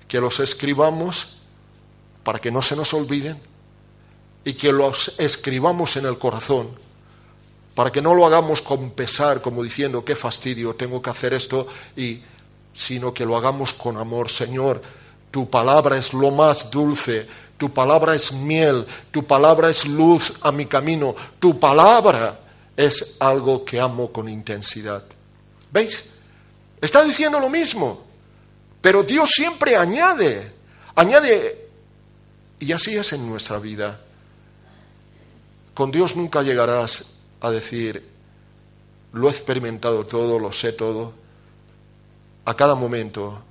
que 0.07 0.19
los 0.19 0.39
escribamos 0.39 1.37
para 2.23 2.39
que 2.39 2.51
no 2.51 2.61
se 2.61 2.75
nos 2.75 2.93
olviden 2.93 3.39
y 4.43 4.53
que 4.53 4.71
los 4.71 5.13
escribamos 5.17 5.95
en 5.97 6.05
el 6.05 6.17
corazón, 6.17 6.69
para 7.73 7.91
que 7.91 8.01
no 8.01 8.13
lo 8.13 8.25
hagamos 8.25 8.61
con 8.61 8.91
pesar, 8.91 9.41
como 9.41 9.63
diciendo, 9.63 10.05
qué 10.05 10.15
fastidio, 10.15 10.75
tengo 10.75 11.01
que 11.01 11.09
hacer 11.09 11.33
esto, 11.33 11.67
y, 11.95 12.21
sino 12.73 13.13
que 13.13 13.25
lo 13.25 13.35
hagamos 13.35 13.73
con 13.73 13.97
amor. 13.97 14.29
Señor, 14.29 14.81
tu 15.35 15.49
palabra 15.49 15.97
es 15.97 16.13
lo 16.13 16.31
más 16.31 16.71
dulce, 16.71 17.27
tu 17.57 17.69
palabra 17.69 18.15
es 18.15 18.31
miel, 18.31 18.85
tu 19.11 19.25
palabra 19.25 19.69
es 19.69 19.85
luz 19.85 20.35
a 20.39 20.49
mi 20.49 20.65
camino, 20.65 21.13
tu 21.39 21.59
palabra 21.59 22.39
es 22.73 23.17
algo 23.19 23.65
que 23.65 23.77
amo 23.77 24.13
con 24.13 24.29
intensidad. 24.29 25.03
¿Veis? 25.73 26.05
Está 26.79 27.03
diciendo 27.03 27.37
lo 27.37 27.49
mismo, 27.49 28.05
pero 28.79 29.03
Dios 29.03 29.29
siempre 29.29 29.75
añade, 29.75 30.53
añade, 30.95 31.67
y 32.61 32.71
así 32.71 32.95
es 32.95 33.11
en 33.11 33.27
nuestra 33.27 33.59
vida. 33.59 33.99
Con 35.73 35.91
Dios 35.91 36.15
nunca 36.15 36.43
llegarás 36.43 37.03
a 37.41 37.51
decir, 37.51 38.01
lo 39.11 39.27
he 39.27 39.31
experimentado 39.31 40.05
todo, 40.05 40.39
lo 40.39 40.53
sé 40.53 40.71
todo. 40.71 41.11
A 42.45 42.53
cada 42.53 42.75
momento 42.75 43.43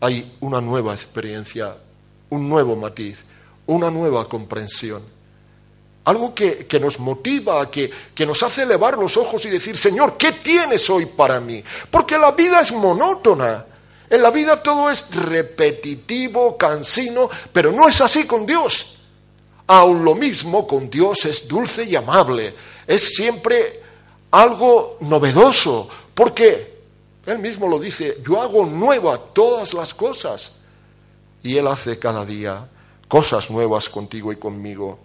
hay 0.00 0.36
una 0.40 0.60
nueva 0.60 0.94
experiencia, 0.94 1.76
un 2.30 2.48
nuevo 2.48 2.76
matiz 2.76 3.18
una 3.66 3.90
nueva 3.90 4.28
comprensión. 4.28 5.02
Algo 6.04 6.34
que, 6.34 6.66
nos 6.80 6.98
motiva, 6.98 7.70
que, 7.70 7.90
que 8.14 8.26
nos 8.26 8.42
hace 8.42 8.62
elevar 8.62 8.98
los 8.98 9.16
ojos 9.16 9.44
y 9.46 9.48
decir, 9.50 9.76
Señor, 9.76 10.18
¿qué 10.18 10.32
tienes 10.32 10.88
hoy 10.90 11.06
para 11.06 11.40
mí? 11.40 11.64
Porque 11.90 12.18
la 12.18 12.32
vida 12.32 12.60
es 12.60 12.72
monótona. 12.72 13.64
En 14.10 14.20
la 14.20 14.30
vida 14.30 14.62
todo 14.62 14.90
es 14.90 15.14
repetitivo, 15.14 16.58
cansino, 16.58 17.30
pero 17.52 17.72
no 17.72 17.88
es 17.88 18.02
así 18.02 18.26
con 18.26 18.44
Dios. 18.44 18.98
Aún 19.66 20.04
lo 20.04 20.14
mismo 20.14 20.66
con 20.66 20.90
Dios 20.90 21.24
es 21.24 21.48
dulce 21.48 21.84
y 21.84 21.96
amable. 21.96 22.54
Es 22.86 23.14
siempre 23.14 23.80
algo 24.30 24.98
novedoso. 25.00 25.88
porque 26.12 26.73
Él 27.26 27.38
mismo 27.38 27.68
lo 27.68 27.78
dice, 27.78 28.18
yo 28.26 28.40
hago 28.40 28.66
nueva 28.66 29.18
todas 29.18 29.74
las 29.74 29.94
cosas. 29.94 30.52
Y 31.42 31.56
Él 31.56 31.66
hace 31.66 31.98
cada 31.98 32.24
día 32.24 32.68
cosas 33.08 33.50
nuevas 33.50 33.88
contigo 33.88 34.32
y 34.32 34.36
conmigo. 34.36 34.98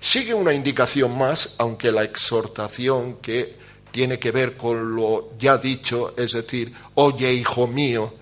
sigue 0.00 0.34
una 0.34 0.52
indicación 0.52 1.16
más, 1.16 1.54
aunque 1.58 1.92
la 1.92 2.02
exhortación 2.02 3.16
que 3.16 3.56
tiene 3.92 4.18
que 4.18 4.32
ver 4.32 4.56
con 4.56 4.96
lo 4.96 5.30
ya 5.38 5.58
dicho, 5.58 6.14
es 6.16 6.32
decir, 6.32 6.72
oye 6.94 7.32
hijo 7.32 7.66
mío, 7.66 8.14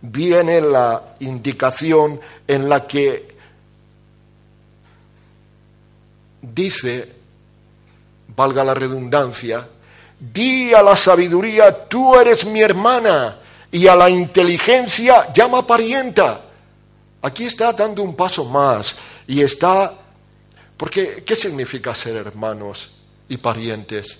viene 0.00 0.60
la 0.60 1.14
indicación 1.20 2.20
en 2.46 2.68
la 2.68 2.86
que 2.86 3.28
dice, 6.42 7.14
valga 8.34 8.64
la 8.64 8.74
redundancia, 8.74 9.68
di 10.18 10.72
a 10.72 10.82
la 10.82 10.96
sabiduría, 10.96 11.86
tú 11.88 12.14
eres 12.16 12.44
mi 12.44 12.60
hermana, 12.60 13.38
y 13.70 13.86
a 13.86 13.94
la 13.94 14.08
inteligencia 14.08 15.32
llama 15.32 15.66
parienta. 15.66 16.42
Aquí 17.22 17.44
está 17.44 17.72
dando 17.72 18.02
un 18.02 18.14
paso 18.14 18.44
más 18.44 18.94
y 19.26 19.42
está... 19.42 19.94
Porque, 20.76 21.24
¿qué 21.26 21.34
significa 21.34 21.94
ser 21.94 22.16
hermanos 22.16 22.90
y 23.28 23.36
parientes? 23.36 24.16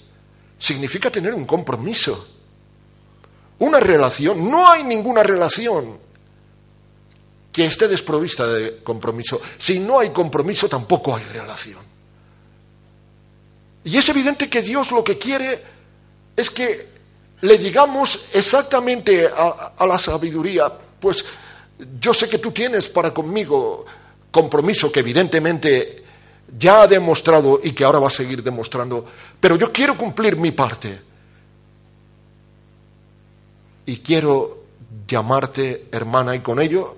Significa 0.58 1.08
tener 1.08 1.32
un 1.32 1.46
compromiso, 1.46 2.26
una 3.60 3.78
relación. 3.78 4.50
No 4.50 4.68
hay 4.68 4.82
ninguna 4.82 5.22
relación 5.22 5.98
que 7.52 7.64
esté 7.64 7.86
desprovista 7.86 8.46
de 8.48 8.82
compromiso. 8.82 9.40
Si 9.56 9.78
no 9.78 10.00
hay 10.00 10.10
compromiso, 10.10 10.68
tampoco 10.68 11.14
hay 11.14 11.24
relación. 11.24 11.78
Y 13.84 13.96
es 13.96 14.08
evidente 14.08 14.50
que 14.50 14.60
Dios 14.60 14.90
lo 14.90 15.04
que 15.04 15.16
quiere 15.16 15.62
es 16.38 16.50
que 16.50 16.86
le 17.40 17.58
digamos 17.58 18.26
exactamente 18.32 19.26
a, 19.26 19.84
la 19.84 19.98
sabiduría, 19.98 20.72
pues 21.00 21.24
yo 22.00 22.14
sé 22.14 22.28
que 22.28 22.38
tú 22.38 22.52
tienes 22.52 22.88
para 22.88 23.12
conmigo 23.12 23.84
compromiso 24.30 24.92
que 24.92 25.00
evidentemente 25.00 26.04
ya 26.56 26.82
ha 26.82 26.86
demostrado 26.86 27.60
y 27.60 27.72
que 27.72 27.82
ahora 27.82 27.98
va 27.98 28.06
a 28.06 28.10
seguir 28.10 28.44
demostrando, 28.44 29.04
pero 29.40 29.56
yo 29.56 29.72
quiero 29.72 29.98
cumplir 29.98 30.36
mi 30.36 30.52
parte. 30.52 31.00
Y 33.86 33.96
quiero 33.96 34.62
llamarte 35.08 35.88
hermana 35.90 36.36
y 36.36 36.40
con 36.40 36.60
ello, 36.60 36.96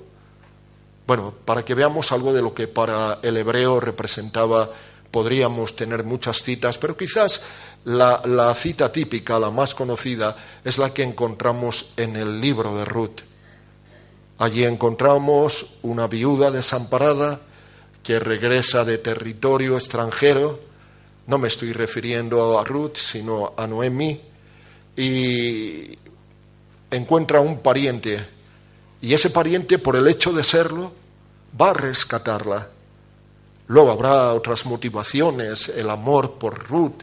bueno, 1.06 1.32
para 1.47 1.64
que 1.64 1.75
veamos 1.75 2.12
algo 2.12 2.35
de 2.35 2.42
lo 2.42 2.52
que 2.52 2.68
para 2.68 3.20
el 3.23 3.38
hebreo 3.38 3.80
representaba, 3.80 4.68
podríamos 5.11 5.75
tener 5.76 6.04
muchas 6.04 6.42
citas, 6.42 6.76
pero 6.76 6.94
quizás 6.97 7.42
la, 7.84 8.54
cita 8.54 8.92
típica, 8.92 9.38
la 9.38 9.50
más 9.50 9.75
conocida, 9.75 10.37
es 10.64 10.78
la 10.78 10.92
que 10.92 11.02
encontramos 11.02 11.92
en 11.96 12.16
el 12.16 12.40
libro 12.40 12.76
de 12.76 12.84
Ruth. 12.84 13.20
Allí 14.38 14.64
encontramos 14.64 15.66
una 15.82 16.06
viuda 16.06 16.50
desamparada 16.50 17.40
que 18.02 18.18
regresa 18.18 18.84
de 18.84 18.99
territorio 18.99 19.76
extranjero. 19.76 20.60
No 21.26 21.38
me 21.38 21.49
estoy 21.49 21.72
refiriendo 21.72 22.58
a 22.58 22.64
Ruth, 22.64 22.96
sino 22.96 23.52
a 23.56 23.66
Noemí. 23.66 24.20
Y 24.96 25.99
encuentra 26.90 27.40
un 27.40 27.58
pariente. 27.58 28.26
Y 29.02 29.14
ese 29.14 29.30
pariente, 29.30 29.78
por 29.78 29.96
el 29.96 30.08
hecho 30.08 30.32
de 30.32 30.42
serlo, 30.42 30.92
va 31.60 31.70
a 31.70 31.75
rescatarla. 31.75 32.68
Luego 33.68 33.92
habrá 33.92 34.32
otras 34.34 34.66
motivaciones, 34.66 35.68
el 35.68 35.90
amor 35.90 36.38
por 36.38 36.66
Ruth. 36.68 37.02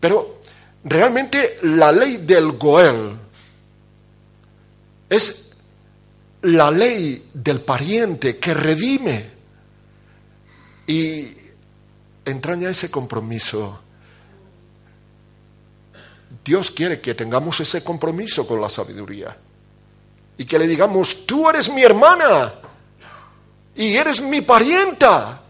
Pero 0.00 0.40
realmente 0.84 1.58
la 1.62 1.90
ley 1.92 2.18
del 2.18 2.52
Goel 2.52 3.16
es 5.08 5.50
la 6.42 6.70
ley 6.70 7.28
del 7.32 7.60
pariente 7.60 8.38
que 8.38 8.54
redime. 8.54 9.36
Y 10.86 11.28
entraña 12.24 12.70
ese 12.70 12.90
compromiso. 12.90 13.80
Dios 16.44 16.70
quiere 16.70 17.00
que 17.00 17.14
tengamos 17.14 17.58
ese 17.60 17.82
compromiso 17.82 18.46
con 18.46 18.60
la 18.60 18.70
sabiduría. 18.70 19.36
Y 20.38 20.44
que 20.44 20.58
le 20.58 20.68
digamos, 20.68 21.26
tú 21.26 21.48
eres 21.48 21.72
mi 21.72 21.82
hermana 21.82 22.52
y 23.74 23.96
eres 23.96 24.20
mi 24.20 24.42
parienta. 24.42 25.42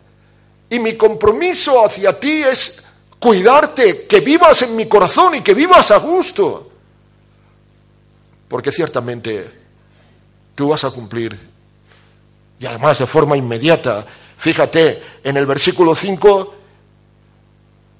Y 0.70 0.78
mi 0.78 0.96
compromiso 0.96 1.84
hacia 1.84 2.18
ti 2.18 2.42
es 2.42 2.85
cuidarte, 3.18 4.06
que 4.06 4.20
vivas 4.20 4.62
en 4.62 4.76
mi 4.76 4.86
corazón 4.86 5.36
y 5.36 5.40
que 5.42 5.54
vivas 5.54 5.90
a 5.90 5.98
gusto. 5.98 6.70
Porque 8.48 8.72
ciertamente 8.72 9.50
tú 10.54 10.68
vas 10.68 10.84
a 10.84 10.90
cumplir. 10.90 11.38
Y 12.58 12.66
además 12.66 12.98
de 12.98 13.06
forma 13.06 13.36
inmediata. 13.36 14.06
Fíjate, 14.36 15.02
en 15.24 15.36
el 15.36 15.46
versículo 15.46 15.94
5 15.94 16.54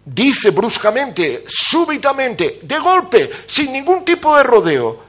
dice 0.06 0.50
bruscamente, 0.50 1.44
súbitamente, 1.48 2.60
de 2.62 2.78
golpe, 2.78 3.30
sin 3.46 3.72
ningún 3.72 4.04
tipo 4.04 4.36
de 4.36 4.42
rodeo. 4.42 5.04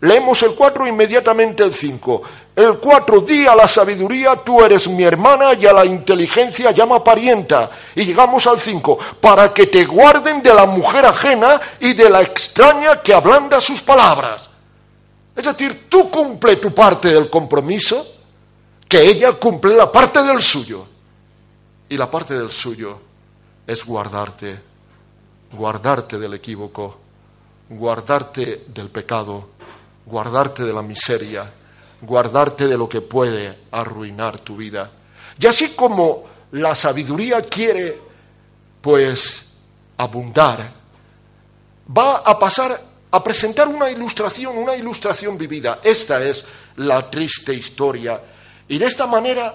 Leemos 0.00 0.42
el 0.42 0.54
4 0.54 0.86
inmediatamente 0.86 1.62
el 1.62 1.72
5. 1.72 2.22
El 2.56 2.78
4, 2.78 3.20
di 3.22 3.46
a 3.46 3.56
la 3.56 3.66
sabiduría, 3.66 4.36
tú 4.36 4.62
eres 4.62 4.88
mi 4.88 5.02
hermana, 5.02 5.54
y 5.54 5.66
a 5.66 5.72
la 5.72 5.84
inteligencia 5.84 6.70
llama 6.70 7.02
parienta. 7.02 7.68
Y 7.96 8.04
llegamos 8.04 8.46
al 8.46 8.60
5, 8.60 8.98
para 9.20 9.52
que 9.52 9.66
te 9.66 9.84
guarden 9.84 10.40
de 10.40 10.54
la 10.54 10.64
mujer 10.64 11.04
ajena 11.04 11.60
y 11.80 11.94
de 11.94 12.08
la 12.08 12.22
extraña 12.22 13.02
que 13.02 13.12
ablanda 13.12 13.60
sus 13.60 13.82
palabras. 13.82 14.48
Es 15.34 15.44
decir, 15.44 15.88
tú 15.88 16.08
cumple 16.10 16.56
tu 16.56 16.72
parte 16.72 17.08
del 17.08 17.28
compromiso, 17.28 18.06
que 18.88 19.02
ella 19.02 19.32
cumple 19.32 19.74
la 19.74 19.90
parte 19.90 20.22
del 20.22 20.40
suyo. 20.40 20.86
Y 21.88 21.96
la 21.96 22.08
parte 22.08 22.34
del 22.34 22.52
suyo 22.52 23.00
es 23.66 23.84
guardarte, 23.84 24.60
guardarte 25.52 26.20
del 26.20 26.34
equívoco, 26.34 26.98
guardarte 27.68 28.64
del 28.68 28.90
pecado, 28.90 29.48
guardarte 30.06 30.62
de 30.62 30.72
la 30.72 30.82
miseria, 30.82 31.50
guardarte 32.04 32.66
de 32.66 32.78
lo 32.78 32.88
que 32.88 33.00
puede 33.00 33.58
arruinar 33.70 34.38
tu 34.38 34.56
vida. 34.56 34.90
Y 35.38 35.46
así 35.46 35.70
como 35.70 36.24
la 36.52 36.74
sabiduría 36.74 37.42
quiere, 37.42 37.94
pues, 38.80 39.46
abundar, 39.96 40.72
va 41.96 42.18
a 42.18 42.38
pasar 42.38 42.80
a 43.10 43.22
presentar 43.22 43.68
una 43.68 43.90
ilustración, 43.90 44.58
una 44.58 44.74
ilustración 44.74 45.38
vivida. 45.38 45.80
Esta 45.82 46.22
es 46.22 46.44
la 46.76 47.08
triste 47.10 47.54
historia. 47.54 48.20
Y 48.68 48.78
de 48.78 48.86
esta 48.86 49.06
manera, 49.06 49.54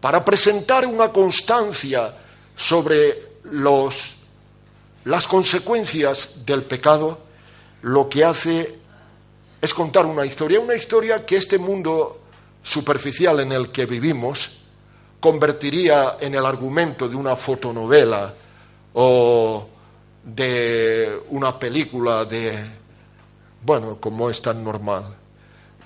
para 0.00 0.24
presentar 0.24 0.86
una 0.86 1.10
constancia 1.10 2.14
sobre 2.54 3.38
los, 3.44 4.16
las 5.04 5.26
consecuencias 5.26 6.44
del 6.46 6.64
pecado, 6.64 7.18
lo 7.82 8.08
que 8.08 8.24
hace 8.24 8.78
es 9.64 9.72
contar 9.72 10.04
una 10.06 10.26
historia, 10.26 10.60
una 10.60 10.74
historia 10.74 11.24
que 11.24 11.36
este 11.36 11.58
mundo 11.58 12.20
superficial 12.62 13.40
en 13.40 13.52
el 13.52 13.70
que 13.70 13.86
vivimos 13.86 14.60
convertiría 15.20 16.18
en 16.20 16.34
el 16.34 16.44
argumento 16.44 17.08
de 17.08 17.16
una 17.16 17.34
fotonovela 17.34 18.34
o 18.92 19.66
de 20.22 21.18
una 21.30 21.58
película 21.58 22.24
de 22.24 22.84
bueno, 23.64 23.98
como 23.98 24.28
es 24.28 24.42
tan 24.42 24.62
normal. 24.62 25.16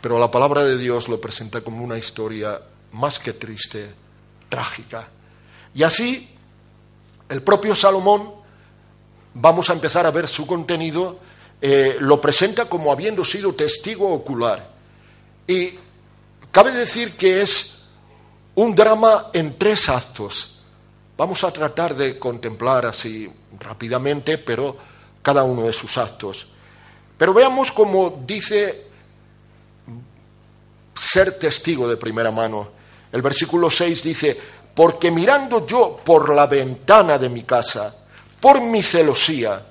Pero 0.00 0.18
la 0.18 0.30
palabra 0.30 0.64
de 0.64 0.76
Dios 0.76 1.08
lo 1.08 1.20
presenta 1.20 1.60
como 1.60 1.84
una 1.84 1.96
historia 1.96 2.60
más 2.92 3.18
que 3.18 3.34
triste, 3.34 3.92
trágica. 4.48 5.08
Y 5.74 5.84
así, 5.84 6.28
el 7.28 7.42
propio 7.42 7.76
Salomón, 7.76 8.32
vamos 9.34 9.70
a 9.70 9.74
empezar 9.74 10.06
a 10.06 10.10
ver 10.10 10.26
su 10.26 10.46
contenido, 10.46 11.20
eh, 11.60 11.96
lo 12.00 12.20
presenta 12.20 12.66
como 12.66 12.92
habiendo 12.92 13.24
sido 13.24 13.54
testigo 13.54 14.12
ocular. 14.12 14.68
Y 15.46 15.74
cabe 16.52 16.72
decir 16.72 17.16
que 17.16 17.40
es 17.40 17.84
un 18.54 18.74
drama 18.74 19.30
en 19.32 19.58
tres 19.58 19.88
actos. 19.88 20.58
Vamos 21.16 21.42
a 21.42 21.52
tratar 21.52 21.96
de 21.96 22.18
contemplar 22.18 22.86
así 22.86 23.28
rápidamente, 23.58 24.38
pero 24.38 24.76
cada 25.22 25.42
uno 25.42 25.62
de 25.62 25.72
sus 25.72 25.98
actos. 25.98 26.48
Pero 27.16 27.34
veamos 27.34 27.72
cómo 27.72 28.22
dice 28.24 28.86
ser 30.94 31.38
testigo 31.38 31.88
de 31.88 31.96
primera 31.96 32.30
mano. 32.30 32.68
El 33.10 33.22
versículo 33.22 33.70
6 33.70 34.02
dice, 34.02 34.38
porque 34.74 35.10
mirando 35.10 35.66
yo 35.66 36.00
por 36.04 36.32
la 36.32 36.46
ventana 36.46 37.18
de 37.18 37.28
mi 37.28 37.42
casa, 37.42 37.94
por 38.40 38.60
mi 38.60 38.82
celosía, 38.82 39.64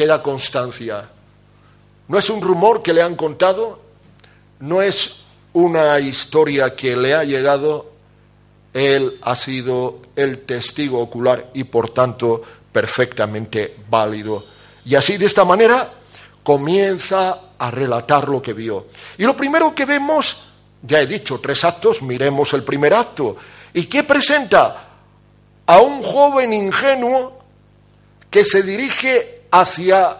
queda 0.00 0.22
constancia. 0.22 1.10
No 2.08 2.16
es 2.16 2.30
un 2.30 2.40
rumor 2.40 2.82
que 2.82 2.94
le 2.94 3.02
han 3.02 3.16
contado, 3.16 3.78
no 4.60 4.80
es 4.80 5.24
una 5.52 6.00
historia 6.00 6.74
que 6.74 6.96
le 6.96 7.12
ha 7.12 7.22
llegado, 7.22 7.92
él 8.72 9.18
ha 9.20 9.36
sido 9.36 10.00
el 10.16 10.46
testigo 10.46 11.00
ocular 11.00 11.50
y 11.52 11.64
por 11.64 11.90
tanto 11.90 12.40
perfectamente 12.72 13.76
válido 13.90 14.42
y 14.86 14.94
así 14.94 15.18
de 15.18 15.26
esta 15.26 15.44
manera 15.44 15.86
comienza 16.42 17.38
a 17.58 17.70
relatar 17.70 18.26
lo 18.26 18.40
que 18.40 18.54
vio. 18.54 18.86
Y 19.18 19.24
lo 19.24 19.36
primero 19.36 19.74
que 19.74 19.84
vemos, 19.84 20.44
ya 20.80 21.02
he 21.02 21.06
dicho, 21.06 21.40
tres 21.40 21.62
actos, 21.62 22.00
miremos 22.00 22.54
el 22.54 22.64
primer 22.64 22.94
acto. 22.94 23.36
¿Y 23.74 23.84
qué 23.84 24.02
presenta? 24.04 24.88
A 25.66 25.80
un 25.80 26.02
joven 26.02 26.54
ingenuo 26.54 27.38
que 28.30 28.44
se 28.44 28.62
dirige 28.62 29.39
hacia 29.50 30.16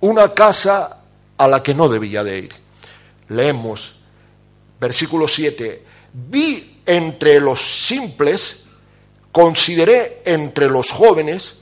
una 0.00 0.32
casa 0.32 0.98
a 1.36 1.48
la 1.48 1.62
que 1.62 1.74
no 1.74 1.88
debía 1.88 2.24
de 2.24 2.38
ir. 2.38 2.52
Leemos, 3.28 3.92
versículo 4.80 5.28
7, 5.28 5.84
vi 6.12 6.80
entre 6.86 7.40
los 7.40 7.86
simples, 7.86 8.64
consideré 9.30 10.22
entre 10.24 10.68
los 10.68 10.90
jóvenes, 10.90 11.54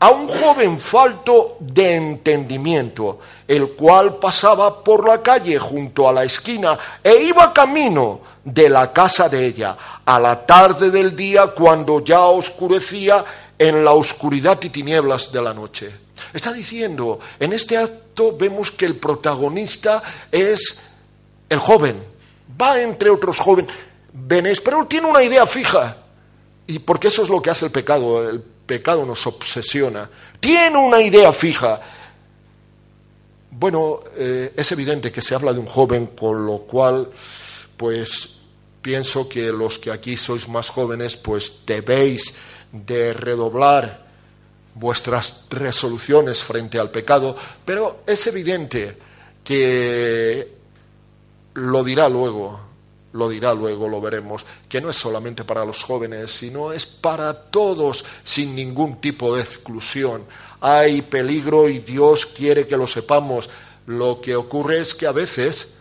a 0.00 0.10
un 0.10 0.28
joven 0.28 0.78
falto 0.78 1.56
de 1.58 1.96
entendimiento, 1.96 3.18
el 3.48 3.70
cual 3.70 4.18
pasaba 4.18 4.82
por 4.84 5.06
la 5.06 5.20
calle 5.20 5.58
junto 5.58 6.08
a 6.08 6.12
la 6.12 6.22
esquina 6.22 6.78
e 7.02 7.24
iba 7.24 7.52
camino 7.52 8.20
de 8.44 8.68
la 8.68 8.92
casa 8.92 9.28
de 9.28 9.44
ella, 9.44 9.76
a 10.04 10.18
la 10.20 10.46
tarde 10.46 10.90
del 10.90 11.16
día 11.16 11.48
cuando 11.48 12.04
ya 12.04 12.20
oscurecía 12.26 13.24
en 13.58 13.84
la 13.84 13.92
oscuridad 13.92 14.58
y 14.62 14.70
tinieblas 14.70 15.32
de 15.32 15.42
la 15.42 15.52
noche. 15.52 16.07
Está 16.32 16.52
diciendo, 16.52 17.18
en 17.38 17.52
este 17.52 17.76
acto 17.76 18.36
vemos 18.36 18.70
que 18.70 18.86
el 18.86 18.96
protagonista 18.96 20.02
es 20.30 20.82
el 21.48 21.58
joven, 21.58 22.02
va 22.60 22.80
entre 22.80 23.10
otros 23.10 23.38
jóvenes, 23.38 24.60
pero 24.60 24.86
tiene 24.86 25.06
una 25.08 25.22
idea 25.22 25.46
fija, 25.46 25.96
y 26.66 26.78
porque 26.80 27.08
eso 27.08 27.22
es 27.22 27.28
lo 27.28 27.40
que 27.40 27.50
hace 27.50 27.66
el 27.66 27.70
pecado, 27.70 28.28
el 28.28 28.40
pecado 28.40 29.04
nos 29.06 29.26
obsesiona, 29.26 30.08
tiene 30.40 30.76
una 30.76 31.00
idea 31.00 31.32
fija. 31.32 31.80
Bueno, 33.50 34.00
eh, 34.16 34.52
es 34.54 34.72
evidente 34.72 35.10
que 35.10 35.22
se 35.22 35.34
habla 35.34 35.52
de 35.52 35.58
un 35.58 35.66
joven, 35.66 36.08
con 36.08 36.44
lo 36.44 36.58
cual, 36.58 37.10
pues 37.76 38.28
pienso 38.82 39.28
que 39.28 39.50
los 39.50 39.78
que 39.78 39.90
aquí 39.90 40.16
sois 40.16 40.48
más 40.48 40.68
jóvenes, 40.68 41.16
pues 41.16 41.64
debéis 41.66 42.32
de 42.72 43.14
redoblar 43.14 44.07
vuestras 44.78 45.44
resoluciones 45.50 46.42
frente 46.42 46.78
al 46.78 46.90
pecado, 46.90 47.36
pero 47.64 48.02
es 48.06 48.26
evidente 48.26 48.96
que 49.42 50.52
lo 51.54 51.82
dirá 51.82 52.08
luego, 52.08 52.60
lo 53.12 53.28
dirá 53.28 53.54
luego, 53.54 53.88
lo 53.88 54.00
veremos, 54.00 54.44
que 54.68 54.80
no 54.80 54.90
es 54.90 54.96
solamente 54.96 55.44
para 55.44 55.64
los 55.64 55.82
jóvenes, 55.82 56.30
sino 56.30 56.72
es 56.72 56.86
para 56.86 57.32
todos 57.34 58.04
sin 58.22 58.54
ningún 58.54 59.00
tipo 59.00 59.34
de 59.34 59.42
exclusión. 59.42 60.24
Hay 60.60 61.02
peligro 61.02 61.68
y 61.68 61.80
Dios 61.80 62.26
quiere 62.26 62.66
que 62.66 62.76
lo 62.76 62.86
sepamos. 62.86 63.48
Lo 63.86 64.20
que 64.20 64.36
ocurre 64.36 64.80
es 64.80 64.94
que 64.94 65.06
a 65.06 65.12
veces, 65.12 65.74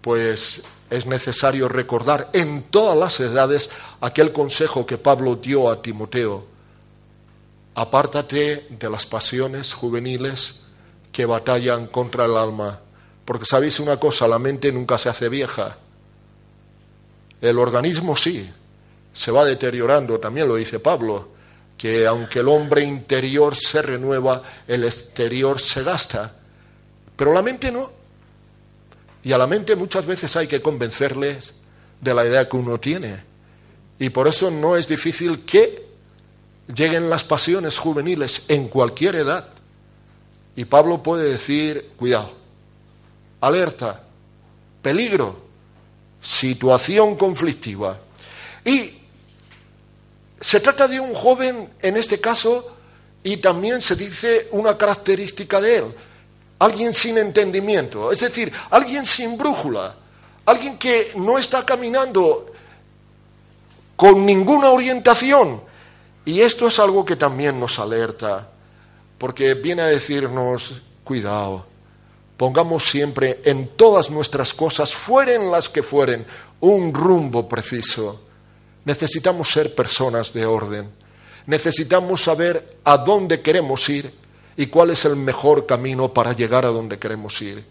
pues 0.00 0.62
es 0.88 1.06
necesario 1.06 1.68
recordar 1.68 2.30
en 2.32 2.62
todas 2.70 2.96
las 2.96 3.20
edades 3.20 3.68
aquel 4.00 4.32
consejo 4.32 4.86
que 4.86 4.96
Pablo 4.96 5.36
dio 5.36 5.68
a 5.68 5.82
Timoteo. 5.82 6.44
Apártate 7.78 8.66
de 8.70 8.90
las 8.90 9.06
pasiones 9.06 9.72
juveniles 9.72 10.56
que 11.12 11.24
batallan 11.26 11.86
contra 11.86 12.24
el 12.24 12.36
alma, 12.36 12.80
porque 13.24 13.44
sabéis 13.44 13.78
una 13.78 14.00
cosa, 14.00 14.26
la 14.26 14.40
mente 14.40 14.72
nunca 14.72 14.98
se 14.98 15.08
hace 15.08 15.28
vieja. 15.28 15.78
El 17.40 17.56
organismo 17.56 18.16
sí, 18.16 18.50
se 19.12 19.30
va 19.30 19.44
deteriorando, 19.44 20.18
también 20.18 20.48
lo 20.48 20.56
dice 20.56 20.80
Pablo, 20.80 21.28
que 21.76 22.04
aunque 22.04 22.40
el 22.40 22.48
hombre 22.48 22.82
interior 22.82 23.54
se 23.54 23.80
renueva, 23.80 24.42
el 24.66 24.82
exterior 24.82 25.60
se 25.60 25.84
gasta, 25.84 26.34
pero 27.14 27.32
la 27.32 27.42
mente 27.42 27.70
no. 27.70 27.92
Y 29.22 29.30
a 29.30 29.38
la 29.38 29.46
mente 29.46 29.76
muchas 29.76 30.04
veces 30.04 30.34
hay 30.34 30.48
que 30.48 30.60
convencerles 30.60 31.52
de 32.00 32.12
la 32.12 32.26
idea 32.26 32.48
que 32.48 32.56
uno 32.56 32.80
tiene. 32.80 33.22
Y 34.00 34.10
por 34.10 34.26
eso 34.26 34.50
no 34.50 34.76
es 34.76 34.88
difícil 34.88 35.44
que 35.44 35.87
lleguen 36.74 37.10
las 37.10 37.24
pasiones 37.24 37.78
juveniles 37.78 38.42
en 38.48 38.68
cualquier 38.68 39.16
edad. 39.16 39.48
Y 40.56 40.64
Pablo 40.64 41.02
puede 41.02 41.30
decir, 41.30 41.92
cuidado, 41.96 42.32
alerta, 43.40 44.02
peligro, 44.82 45.40
situación 46.20 47.16
conflictiva. 47.16 47.98
Y 48.64 48.98
se 50.40 50.60
trata 50.60 50.86
de 50.88 51.00
un 51.00 51.14
joven, 51.14 51.70
en 51.80 51.96
este 51.96 52.20
caso, 52.20 52.76
y 53.22 53.38
también 53.38 53.80
se 53.80 53.96
dice 53.96 54.48
una 54.52 54.76
característica 54.76 55.60
de 55.60 55.78
él, 55.78 55.84
alguien 56.58 56.94
sin 56.94 57.18
entendimiento, 57.18 58.12
es 58.12 58.20
decir, 58.20 58.52
alguien 58.70 59.04
sin 59.04 59.36
brújula, 59.36 59.94
alguien 60.46 60.78
que 60.78 61.12
no 61.16 61.38
está 61.38 61.64
caminando 61.64 62.46
con 63.96 64.24
ninguna 64.24 64.70
orientación. 64.70 65.67
Y 66.28 66.42
esto 66.42 66.68
es 66.68 66.78
algo 66.78 67.06
que 67.06 67.16
también 67.16 67.58
nos 67.58 67.78
alerta, 67.78 68.46
porque 69.16 69.54
viene 69.54 69.80
a 69.80 69.86
decirnos, 69.86 70.82
cuidado, 71.02 71.64
pongamos 72.36 72.84
siempre 72.84 73.40
en 73.46 73.68
todas 73.68 74.10
nuestras 74.10 74.52
cosas, 74.52 74.94
fueren 74.94 75.50
las 75.50 75.70
que 75.70 75.82
fueren, 75.82 76.26
un 76.60 76.92
rumbo 76.92 77.48
preciso. 77.48 78.20
Necesitamos 78.84 79.48
ser 79.48 79.74
personas 79.74 80.34
de 80.34 80.44
orden, 80.44 80.90
necesitamos 81.46 82.24
saber 82.24 82.76
a 82.84 82.98
dónde 82.98 83.40
queremos 83.40 83.88
ir 83.88 84.12
y 84.54 84.66
cuál 84.66 84.90
es 84.90 85.06
el 85.06 85.16
mejor 85.16 85.64
camino 85.64 86.12
para 86.12 86.34
llegar 86.34 86.66
a 86.66 86.68
donde 86.68 86.98
queremos 86.98 87.40
ir. 87.40 87.64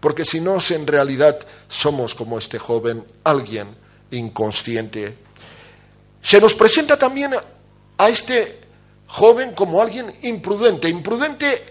Porque 0.00 0.24
si 0.24 0.40
no, 0.40 0.58
en 0.70 0.84
realidad 0.84 1.38
somos 1.68 2.16
como 2.16 2.38
este 2.38 2.58
joven, 2.58 3.04
alguien 3.22 3.68
inconsciente. 4.10 5.16
Se 6.20 6.40
nos 6.40 6.54
presenta 6.54 6.98
también 6.98 7.34
a 8.00 8.08
este 8.08 8.58
joven 9.08 9.52
como 9.52 9.82
alguien 9.82 10.10
imprudente, 10.22 10.88
imprudente 10.88 11.62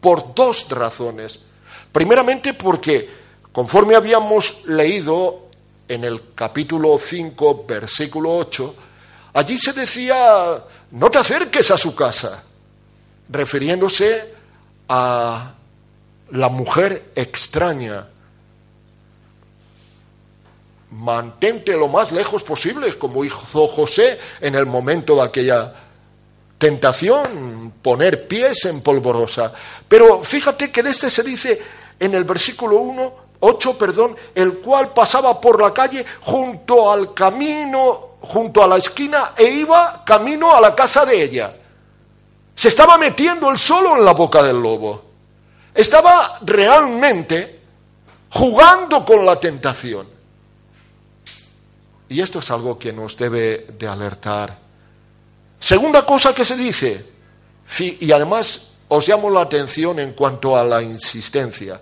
por 0.00 0.34
dos 0.34 0.68
razones. 0.68 1.38
Primeramente 1.92 2.54
porque, 2.54 3.08
conforme 3.52 3.94
habíamos 3.94 4.64
leído 4.66 5.46
en 5.86 6.02
el 6.02 6.34
capítulo 6.34 6.98
5, 6.98 7.64
versículo 7.68 8.36
8, 8.36 8.74
allí 9.34 9.56
se 9.56 9.72
decía, 9.74 10.60
no 10.90 11.08
te 11.08 11.18
acerques 11.18 11.70
a 11.70 11.78
su 11.78 11.94
casa 11.94 12.42
refiriéndose 13.28 14.34
a 14.88 15.54
la 16.32 16.48
mujer 16.48 17.12
extraña. 17.14 18.08
Mantente 20.90 21.76
lo 21.76 21.88
más 21.88 22.12
lejos 22.12 22.42
posible, 22.42 22.96
como 22.96 23.24
hizo 23.24 23.66
José 23.66 24.18
en 24.40 24.54
el 24.54 24.66
momento 24.66 25.16
de 25.16 25.22
aquella 25.22 25.74
tentación, 26.58 27.74
poner 27.82 28.28
pies 28.28 28.64
en 28.66 28.80
polvorosa. 28.80 29.52
Pero 29.88 30.22
fíjate 30.22 30.70
que 30.70 30.82
de 30.82 30.90
este 30.90 31.10
se 31.10 31.22
dice 31.22 31.60
en 31.98 32.14
el 32.14 32.24
versículo 32.24 32.76
1, 32.76 33.12
8, 33.40 33.78
perdón, 33.78 34.16
el 34.34 34.58
cual 34.58 34.92
pasaba 34.92 35.40
por 35.40 35.60
la 35.60 35.72
calle 35.72 36.04
junto 36.22 36.90
al 36.90 37.12
camino, 37.12 38.16
junto 38.20 38.62
a 38.62 38.68
la 38.68 38.76
esquina, 38.76 39.32
e 39.36 39.44
iba 39.44 40.02
camino 40.04 40.54
a 40.54 40.60
la 40.60 40.74
casa 40.74 41.04
de 41.04 41.22
ella. 41.22 41.56
Se 42.54 42.68
estaba 42.68 42.96
metiendo 42.96 43.50
él 43.50 43.58
solo 43.58 43.96
en 43.96 44.04
la 44.04 44.12
boca 44.12 44.42
del 44.42 44.60
lobo. 44.60 45.02
Estaba 45.74 46.38
realmente 46.42 47.60
jugando 48.30 49.04
con 49.04 49.26
la 49.26 49.38
tentación. 49.38 50.15
Y 52.08 52.20
esto 52.20 52.38
es 52.38 52.50
algo 52.50 52.78
que 52.78 52.92
nos 52.92 53.16
debe 53.16 53.66
de 53.78 53.88
alertar. 53.88 54.56
Segunda 55.58 56.04
cosa 56.04 56.34
que 56.34 56.44
se 56.44 56.56
dice, 56.56 57.04
y 57.78 58.12
además 58.12 58.72
os 58.88 59.08
llamo 59.08 59.30
la 59.30 59.40
atención 59.40 59.98
en 59.98 60.12
cuanto 60.12 60.56
a 60.56 60.64
la 60.64 60.82
insistencia. 60.82 61.80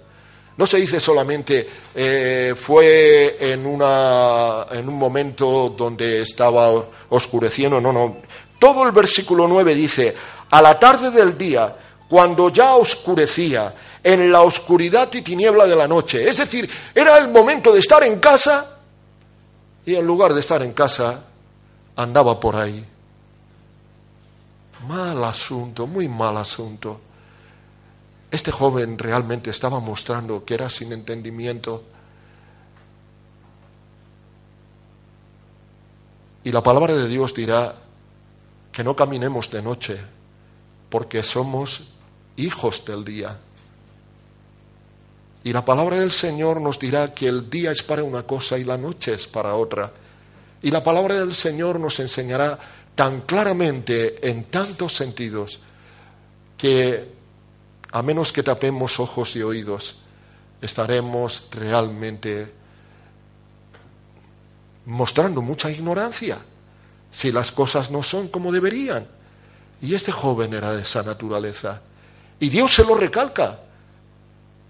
No 0.56 0.66
se 0.66 0.78
dice 0.78 1.00
solamente 1.00 1.68
eh, 1.94 2.54
fue 2.56 3.36
en, 3.40 3.66
una, 3.66 4.66
en 4.70 4.88
un 4.88 4.96
momento 4.96 5.74
donde 5.76 6.22
estaba 6.22 6.72
oscureciendo, 7.08 7.80
no, 7.80 7.92
no. 7.92 8.18
Todo 8.58 8.84
el 8.84 8.92
versículo 8.92 9.48
9 9.48 9.74
dice, 9.74 10.14
a 10.50 10.62
la 10.62 10.78
tarde 10.78 11.10
del 11.10 11.36
día, 11.36 11.76
cuando 12.08 12.50
ya 12.50 12.76
oscurecía, 12.76 13.74
en 14.04 14.30
la 14.30 14.42
oscuridad 14.42 15.08
y 15.14 15.22
tiniebla 15.22 15.66
de 15.66 15.74
la 15.74 15.88
noche. 15.88 16.28
Es 16.28 16.36
decir, 16.36 16.68
era 16.94 17.16
el 17.16 17.28
momento 17.28 17.72
de 17.72 17.80
estar 17.80 18.04
en 18.04 18.20
casa 18.20 18.73
y 19.86 19.94
en 19.94 20.06
lugar 20.06 20.32
de 20.32 20.40
estar 20.40 20.62
en 20.62 20.72
casa, 20.72 21.24
andaba 21.96 22.40
por 22.40 22.56
ahí. 22.56 22.84
Mal 24.88 25.22
asunto, 25.24 25.86
muy 25.86 26.08
mal 26.08 26.36
asunto. 26.36 27.00
Este 28.30 28.50
joven 28.50 28.98
realmente 28.98 29.50
estaba 29.50 29.80
mostrando 29.80 30.44
que 30.44 30.54
era 30.54 30.68
sin 30.68 30.92
entendimiento. 30.92 31.84
Y 36.42 36.52
la 36.52 36.62
palabra 36.62 36.94
de 36.94 37.08
Dios 37.08 37.34
dirá 37.34 37.74
que 38.72 38.84
no 38.84 38.96
caminemos 38.96 39.50
de 39.50 39.62
noche, 39.62 39.98
porque 40.90 41.22
somos 41.22 41.88
hijos 42.36 42.84
del 42.84 43.04
día. 43.04 43.38
Y 45.44 45.52
la 45.52 45.62
palabra 45.62 46.00
del 46.00 46.10
Señor 46.10 46.58
nos 46.58 46.78
dirá 46.78 47.12
que 47.12 47.28
el 47.28 47.50
día 47.50 47.70
es 47.70 47.82
para 47.82 48.02
una 48.02 48.22
cosa 48.22 48.56
y 48.56 48.64
la 48.64 48.78
noche 48.78 49.12
es 49.12 49.26
para 49.26 49.54
otra. 49.54 49.92
Y 50.62 50.70
la 50.70 50.82
palabra 50.82 51.16
del 51.16 51.34
Señor 51.34 51.78
nos 51.78 52.00
enseñará 52.00 52.58
tan 52.94 53.20
claramente 53.20 54.26
en 54.26 54.44
tantos 54.44 54.94
sentidos 54.96 55.60
que 56.56 57.12
a 57.92 58.02
menos 58.02 58.32
que 58.32 58.42
tapemos 58.42 58.98
ojos 58.98 59.36
y 59.36 59.42
oídos, 59.42 59.98
estaremos 60.62 61.48
realmente 61.50 62.50
mostrando 64.86 65.42
mucha 65.42 65.70
ignorancia 65.70 66.38
si 67.10 67.30
las 67.30 67.52
cosas 67.52 67.90
no 67.90 68.02
son 68.02 68.28
como 68.28 68.50
deberían. 68.50 69.06
Y 69.82 69.94
este 69.94 70.10
joven 70.10 70.54
era 70.54 70.72
de 70.72 70.82
esa 70.82 71.02
naturaleza. 71.02 71.82
Y 72.40 72.48
Dios 72.48 72.74
se 72.74 72.84
lo 72.84 72.94
recalca 72.94 73.60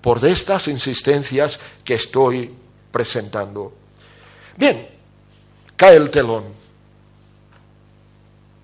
por 0.05 0.23
estas 0.23 0.69
insistencias 0.69 1.59
que 1.83 1.95
estoy 1.95 2.55
presentando. 2.93 3.73
Bien, 4.55 4.87
cae 5.77 5.97
el 5.97 6.11
telón. 6.11 6.45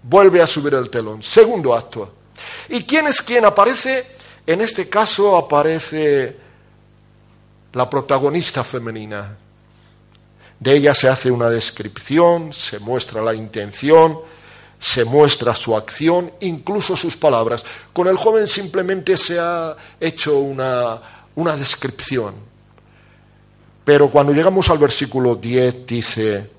Vuelve 0.02 0.42
a 0.42 0.46
subir 0.46 0.74
el 0.74 0.90
telón. 0.90 1.22
Segundo 1.22 1.74
acto. 1.74 2.12
¿Y 2.68 2.82
quién 2.82 3.06
es 3.06 3.22
quien 3.22 3.46
aparece? 3.46 4.04
En 4.46 4.60
este 4.60 4.90
caso 4.90 5.34
aparece 5.34 6.36
la 7.72 7.88
protagonista 7.88 8.62
femenina. 8.62 9.34
De 10.58 10.76
ella 10.76 10.94
se 10.94 11.08
hace 11.08 11.30
una 11.30 11.48
descripción, 11.48 12.52
se 12.52 12.80
muestra 12.80 13.22
la 13.22 13.32
intención, 13.32 14.18
se 14.78 15.06
muestra 15.06 15.54
su 15.54 15.74
acción, 15.74 16.32
incluso 16.40 16.96
sus 16.96 17.16
palabras. 17.16 17.64
Con 17.94 18.08
el 18.08 18.18
joven 18.18 18.46
simplemente 18.46 19.16
se 19.16 19.38
ha 19.38 19.74
hecho 19.98 20.38
una, 20.38 21.00
una 21.34 21.56
descripción. 21.56 22.34
Pero 23.84 24.10
cuando 24.10 24.32
llegamos 24.32 24.68
al 24.70 24.78
versículo 24.78 25.34
10 25.34 25.86
dice, 25.86 26.50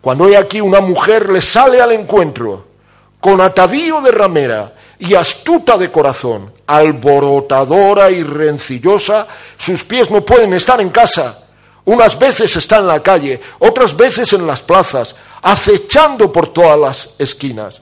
cuando 0.00 0.26
hay 0.26 0.34
aquí 0.34 0.60
una 0.60 0.80
mujer 0.80 1.30
le 1.30 1.40
sale 1.40 1.80
al 1.80 1.92
encuentro 1.92 2.66
con 3.20 3.40
atavío 3.40 4.00
de 4.00 4.10
ramera 4.10 4.74
y 4.98 5.14
astuta 5.14 5.76
de 5.76 5.90
corazón, 5.90 6.52
alborotadora 6.66 8.10
y 8.10 8.22
rencillosa, 8.22 9.26
sus 9.56 9.84
pies 9.84 10.10
no 10.10 10.24
pueden 10.24 10.52
estar 10.54 10.80
en 10.80 10.90
casa. 10.90 11.38
Unas 11.84 12.18
veces 12.18 12.56
está 12.56 12.78
en 12.78 12.86
la 12.86 13.00
calle, 13.00 13.40
otras 13.58 13.96
veces 13.96 14.32
en 14.32 14.46
las 14.46 14.60
plazas, 14.60 15.14
acechando 15.40 16.30
por 16.32 16.52
todas 16.52 16.78
las 16.78 17.10
esquinas. 17.18 17.80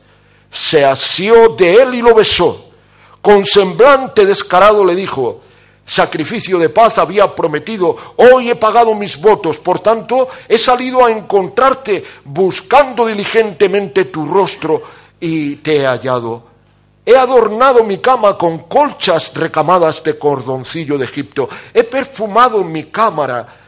Se 0.51 0.85
asió 0.85 1.51
de 1.51 1.75
él 1.75 1.95
y 1.95 2.03
lo 2.03 2.15
besó. 2.15 2.71
Con 3.21 3.45
semblante 3.45 4.25
descarado 4.25 4.85
le 4.85 4.95
dijo, 4.95 5.43
sacrificio 5.91 6.57
de 6.57 6.69
paz 6.69 6.99
había 6.99 7.35
prometido, 7.35 7.97
hoy 8.15 8.49
he 8.49 8.55
pagado 8.55 8.95
mis 8.95 9.21
votos, 9.21 9.59
por 9.59 9.81
tanto 9.81 10.29
he 10.49 10.57
salido 10.57 11.05
a 11.05 11.11
encontrarte 11.11 12.05
buscando 12.25 13.07
diligentemente 13.07 14.05
tu 14.05 14.25
rostro 14.25 14.83
y 15.19 15.57
te 15.57 15.79
he 15.79 15.87
hallado. 15.87 16.45
He 17.05 17.17
adornado 17.17 17.83
mi 17.83 17.99
cama 17.99 18.39
con 18.39 18.69
colchas 18.69 19.35
recamadas 19.35 20.05
de 20.05 20.17
cordoncillo 20.17 20.97
de 20.97 21.07
Egipto. 21.07 21.49
He 21.75 21.83
perfumado 21.83 22.63
mi 22.63 22.85
cámara 22.85 23.60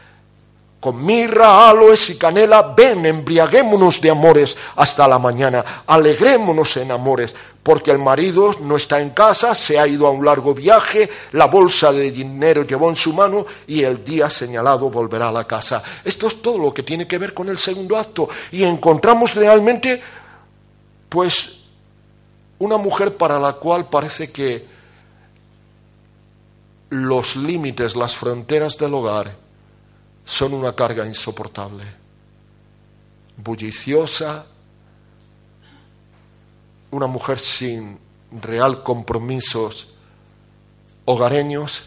con 0.83 1.01
mirra, 1.01 1.69
aloes 1.69 2.09
y 2.09 2.17
canela. 2.17 2.73
Ven, 2.75 3.05
embriaguémonos 3.05 4.01
de 4.01 4.09
amores 4.09 4.57
hasta 4.75 5.07
la 5.07 5.17
mañana. 5.17 5.63
Alegrémonos 5.87 6.75
en 6.75 6.91
amores, 6.91 7.33
porque 7.63 7.89
el 7.89 7.99
marido 7.99 8.53
no 8.59 8.75
está 8.75 8.99
en 8.99 9.11
casa, 9.11 9.55
se 9.55 9.79
ha 9.79 9.87
ido 9.87 10.05
a 10.05 10.09
un 10.09 10.25
largo 10.25 10.53
viaje, 10.53 11.09
la 11.31 11.45
bolsa 11.45 11.93
de 11.93 12.11
dinero 12.11 12.63
llevó 12.63 12.89
en 12.89 12.97
su 12.97 13.13
mano 13.13 13.45
y 13.65 13.81
el 13.81 14.03
día 14.03 14.29
señalado 14.29 14.89
volverá 14.89 15.29
a 15.29 15.31
la 15.31 15.45
casa. 15.45 15.81
Esto 16.03 16.27
es 16.27 16.41
todo 16.41 16.57
lo 16.57 16.73
que 16.73 16.83
tiene 16.83 17.07
que 17.07 17.17
ver 17.17 17.33
con 17.33 17.47
el 17.47 17.57
segundo 17.57 17.95
acto. 17.95 18.27
Y 18.51 18.65
encontramos 18.65 19.35
realmente, 19.35 20.01
pues, 21.07 21.59
una 22.59 22.75
mujer 22.75 23.15
para 23.15 23.39
la 23.39 23.53
cual 23.53 23.87
parece 23.87 24.33
que 24.33 24.67
los 26.89 27.37
límites, 27.37 27.95
las 27.95 28.17
fronteras 28.17 28.77
del 28.77 28.93
hogar 28.93 29.42
son 30.25 30.53
una 30.53 30.73
carga 30.75 31.05
insoportable. 31.05 31.83
Bulliciosa, 33.37 34.45
una 36.91 37.07
mujer 37.07 37.39
sin 37.39 37.99
real 38.31 38.83
compromisos 38.83 39.93
hogareños, 41.05 41.83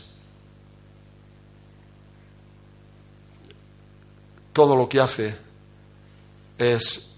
todo 4.53 4.75
lo 4.75 4.89
que 4.89 5.01
hace 5.01 5.37
es 6.59 7.11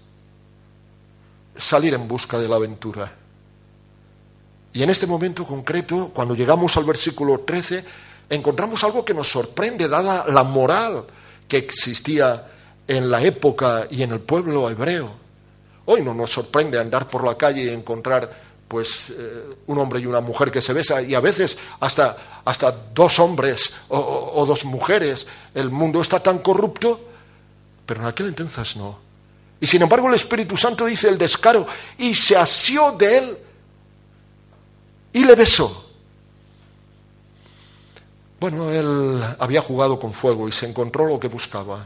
salir 1.55 1.93
en 1.93 2.07
busca 2.07 2.37
de 2.37 2.47
la 2.47 2.55
aventura. 2.57 3.11
Y 4.73 4.83
en 4.83 4.89
este 4.89 5.07
momento 5.07 5.45
concreto, 5.45 6.11
cuando 6.13 6.35
llegamos 6.35 6.77
al 6.77 6.83
versículo 6.83 7.39
13, 7.39 7.83
encontramos 8.29 8.83
algo 8.83 9.03
que 9.03 9.13
nos 9.13 9.27
sorprende, 9.27 9.87
dada 9.87 10.25
la 10.27 10.43
moral 10.43 11.05
que 11.47 11.57
existía 11.57 12.47
en 12.87 13.09
la 13.09 13.21
época 13.21 13.87
y 13.89 14.03
en 14.03 14.11
el 14.11 14.19
pueblo 14.19 14.69
hebreo. 14.69 15.11
Hoy 15.85 16.01
no 16.01 16.13
nos 16.13 16.31
sorprende 16.31 16.79
andar 16.79 17.07
por 17.07 17.23
la 17.23 17.35
calle 17.35 17.63
y 17.63 17.69
encontrar 17.69 18.29
pues 18.67 18.99
eh, 19.09 19.45
un 19.65 19.79
hombre 19.79 19.99
y 19.99 20.05
una 20.05 20.21
mujer 20.21 20.51
que 20.51 20.61
se 20.61 20.73
besa 20.73 21.01
y 21.01 21.15
a 21.15 21.19
veces 21.19 21.57
hasta, 21.79 22.15
hasta 22.45 22.71
dos 22.93 23.17
hombres 23.19 23.73
o, 23.87 24.31
o 24.35 24.45
dos 24.45 24.63
mujeres. 24.65 25.25
El 25.55 25.71
mundo 25.71 26.01
está 26.01 26.19
tan 26.19 26.39
corrupto, 26.39 27.01
pero 27.85 28.01
en 28.01 28.07
aquel 28.07 28.27
entonces 28.27 28.75
no. 28.77 28.99
Y 29.59 29.65
sin 29.65 29.81
embargo 29.81 30.07
el 30.07 30.13
Espíritu 30.13 30.55
Santo 30.55 30.85
dice 30.85 31.09
el 31.09 31.17
descaro 31.17 31.65
y 31.97 32.13
se 32.13 32.37
asió 32.37 32.91
de 32.91 33.17
él 33.17 33.37
y 35.13 35.25
le 35.25 35.35
besó. 35.35 35.88
Bueno, 38.39 38.71
él 38.71 39.21
había 39.39 39.61
jugado 39.61 39.99
con 39.99 40.13
fuego 40.13 40.47
y 40.47 40.51
se 40.51 40.67
encontró 40.67 41.05
lo 41.05 41.19
que 41.19 41.27
buscaba. 41.27 41.85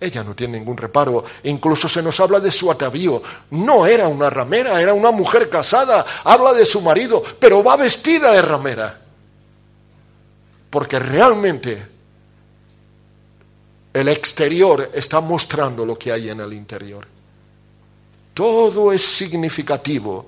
Ella 0.00 0.24
no 0.24 0.34
tiene 0.34 0.58
ningún 0.58 0.78
reparo. 0.78 1.24
Incluso 1.44 1.86
se 1.86 2.02
nos 2.02 2.18
habla 2.20 2.40
de 2.40 2.50
su 2.50 2.70
atavío. 2.70 3.22
No 3.50 3.86
era 3.86 4.08
una 4.08 4.30
ramera, 4.30 4.80
era 4.80 4.94
una 4.94 5.10
mujer 5.10 5.50
casada. 5.50 6.04
Habla 6.24 6.54
de 6.54 6.64
su 6.64 6.80
marido, 6.80 7.22
pero 7.38 7.62
va 7.62 7.76
vestida 7.76 8.32
de 8.32 8.40
ramera. 8.40 8.98
Porque 10.70 10.98
realmente 10.98 11.86
el 13.92 14.08
exterior 14.08 14.90
está 14.94 15.20
mostrando 15.20 15.84
lo 15.84 15.98
que 15.98 16.12
hay 16.12 16.30
en 16.30 16.40
el 16.40 16.52
interior. 16.54 17.06
Todo 18.32 18.92
es 18.92 19.04
significativo 19.04 20.26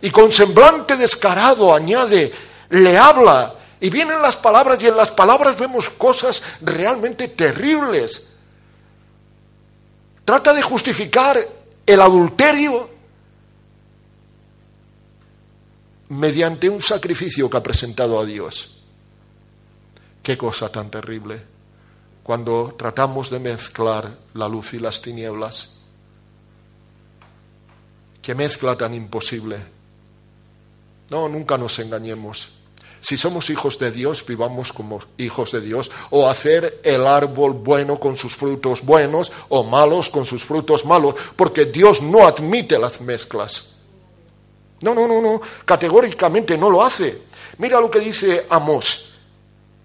y 0.00 0.10
con 0.10 0.32
semblante 0.32 0.96
descarado 0.96 1.74
añade, 1.74 2.32
le 2.70 2.98
habla, 2.98 3.54
y 3.84 3.90
vienen 3.90 4.22
las 4.22 4.38
palabras 4.38 4.82
y 4.82 4.86
en 4.86 4.96
las 4.96 5.10
palabras 5.10 5.58
vemos 5.58 5.90
cosas 5.90 6.42
realmente 6.62 7.28
terribles. 7.28 8.28
Trata 10.24 10.54
de 10.54 10.62
justificar 10.62 11.46
el 11.84 12.00
adulterio 12.00 12.88
mediante 16.08 16.70
un 16.70 16.80
sacrificio 16.80 17.50
que 17.50 17.58
ha 17.58 17.62
presentado 17.62 18.18
a 18.18 18.24
Dios. 18.24 18.74
Qué 20.22 20.38
cosa 20.38 20.70
tan 20.70 20.90
terrible 20.90 21.42
cuando 22.22 22.74
tratamos 22.78 23.28
de 23.28 23.38
mezclar 23.38 24.16
la 24.32 24.48
luz 24.48 24.72
y 24.72 24.78
las 24.78 25.02
tinieblas. 25.02 25.74
Qué 28.22 28.34
mezcla 28.34 28.78
tan 28.78 28.94
imposible. 28.94 29.58
No, 31.10 31.28
nunca 31.28 31.58
nos 31.58 31.78
engañemos. 31.80 32.63
Si 33.04 33.18
somos 33.18 33.50
hijos 33.50 33.78
de 33.78 33.90
Dios, 33.90 34.24
vivamos 34.24 34.72
como 34.72 34.98
hijos 35.18 35.52
de 35.52 35.60
Dios, 35.60 35.90
o 36.08 36.26
hacer 36.26 36.80
el 36.82 37.06
árbol 37.06 37.52
bueno 37.52 38.00
con 38.00 38.16
sus 38.16 38.34
frutos 38.34 38.80
buenos, 38.80 39.30
o 39.50 39.62
malos 39.62 40.08
con 40.08 40.24
sus 40.24 40.42
frutos 40.42 40.86
malos, 40.86 41.14
porque 41.36 41.66
Dios 41.66 42.00
no 42.00 42.26
admite 42.26 42.78
las 42.78 43.02
mezclas. 43.02 43.74
No, 44.80 44.94
no, 44.94 45.06
no, 45.06 45.20
no, 45.20 45.38
categóricamente 45.66 46.56
no 46.56 46.70
lo 46.70 46.82
hace. 46.82 47.24
Mira 47.58 47.78
lo 47.78 47.90
que 47.90 48.00
dice 48.00 48.46
Amós. 48.48 49.10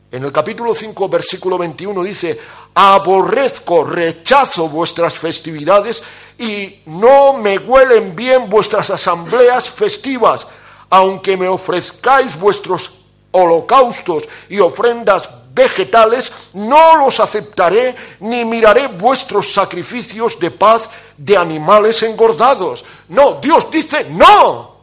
En 0.10 0.24
el 0.24 0.32
capítulo 0.32 0.74
5, 0.74 1.10
versículo 1.10 1.58
21 1.58 2.02
dice, 2.04 2.40
aborrezco, 2.74 3.84
rechazo 3.84 4.70
vuestras 4.70 5.20
festividades 5.20 6.02
y 6.38 6.84
no 6.86 7.34
me 7.34 7.58
huelen 7.58 8.16
bien 8.16 8.50
vuestras 8.50 8.90
asambleas 8.92 9.70
festivas 9.70 10.48
aunque 10.90 11.38
me 11.38 11.48
ofrezcáis 11.48 12.38
vuestros 12.40 12.99
holocaustos 13.32 14.24
y 14.50 14.60
ofrendas 14.60 15.30
vegetales, 15.54 16.32
no 16.54 16.96
los 16.96 17.20
aceptaré, 17.20 17.96
ni 18.22 18.46
miraré 18.46 18.88
vuestros 18.88 19.52
sacrificios 19.52 20.40
de 20.40 20.52
paz 20.52 20.90
de 21.18 21.36
animales 21.36 22.02
engordados. 22.04 22.86
No, 23.10 23.40
Dios 23.42 23.70
dice 23.70 24.06
no. 24.10 24.80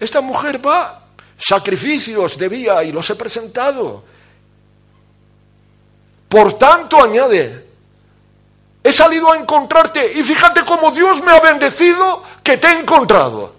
Esta 0.00 0.20
mujer 0.20 0.64
va, 0.64 1.06
sacrificios 1.38 2.38
debía 2.38 2.82
y 2.84 2.92
los 2.92 3.08
he 3.10 3.16
presentado. 3.16 4.04
Por 6.28 6.58
tanto, 6.58 7.02
añade, 7.02 7.68
he 8.82 8.92
salido 8.92 9.32
a 9.32 9.36
encontrarte 9.36 10.12
y 10.12 10.22
fíjate 10.22 10.62
cómo 10.64 10.90
Dios 10.90 11.22
me 11.22 11.32
ha 11.32 11.40
bendecido 11.40 12.22
que 12.42 12.58
te 12.58 12.68
he 12.68 12.80
encontrado. 12.80 13.57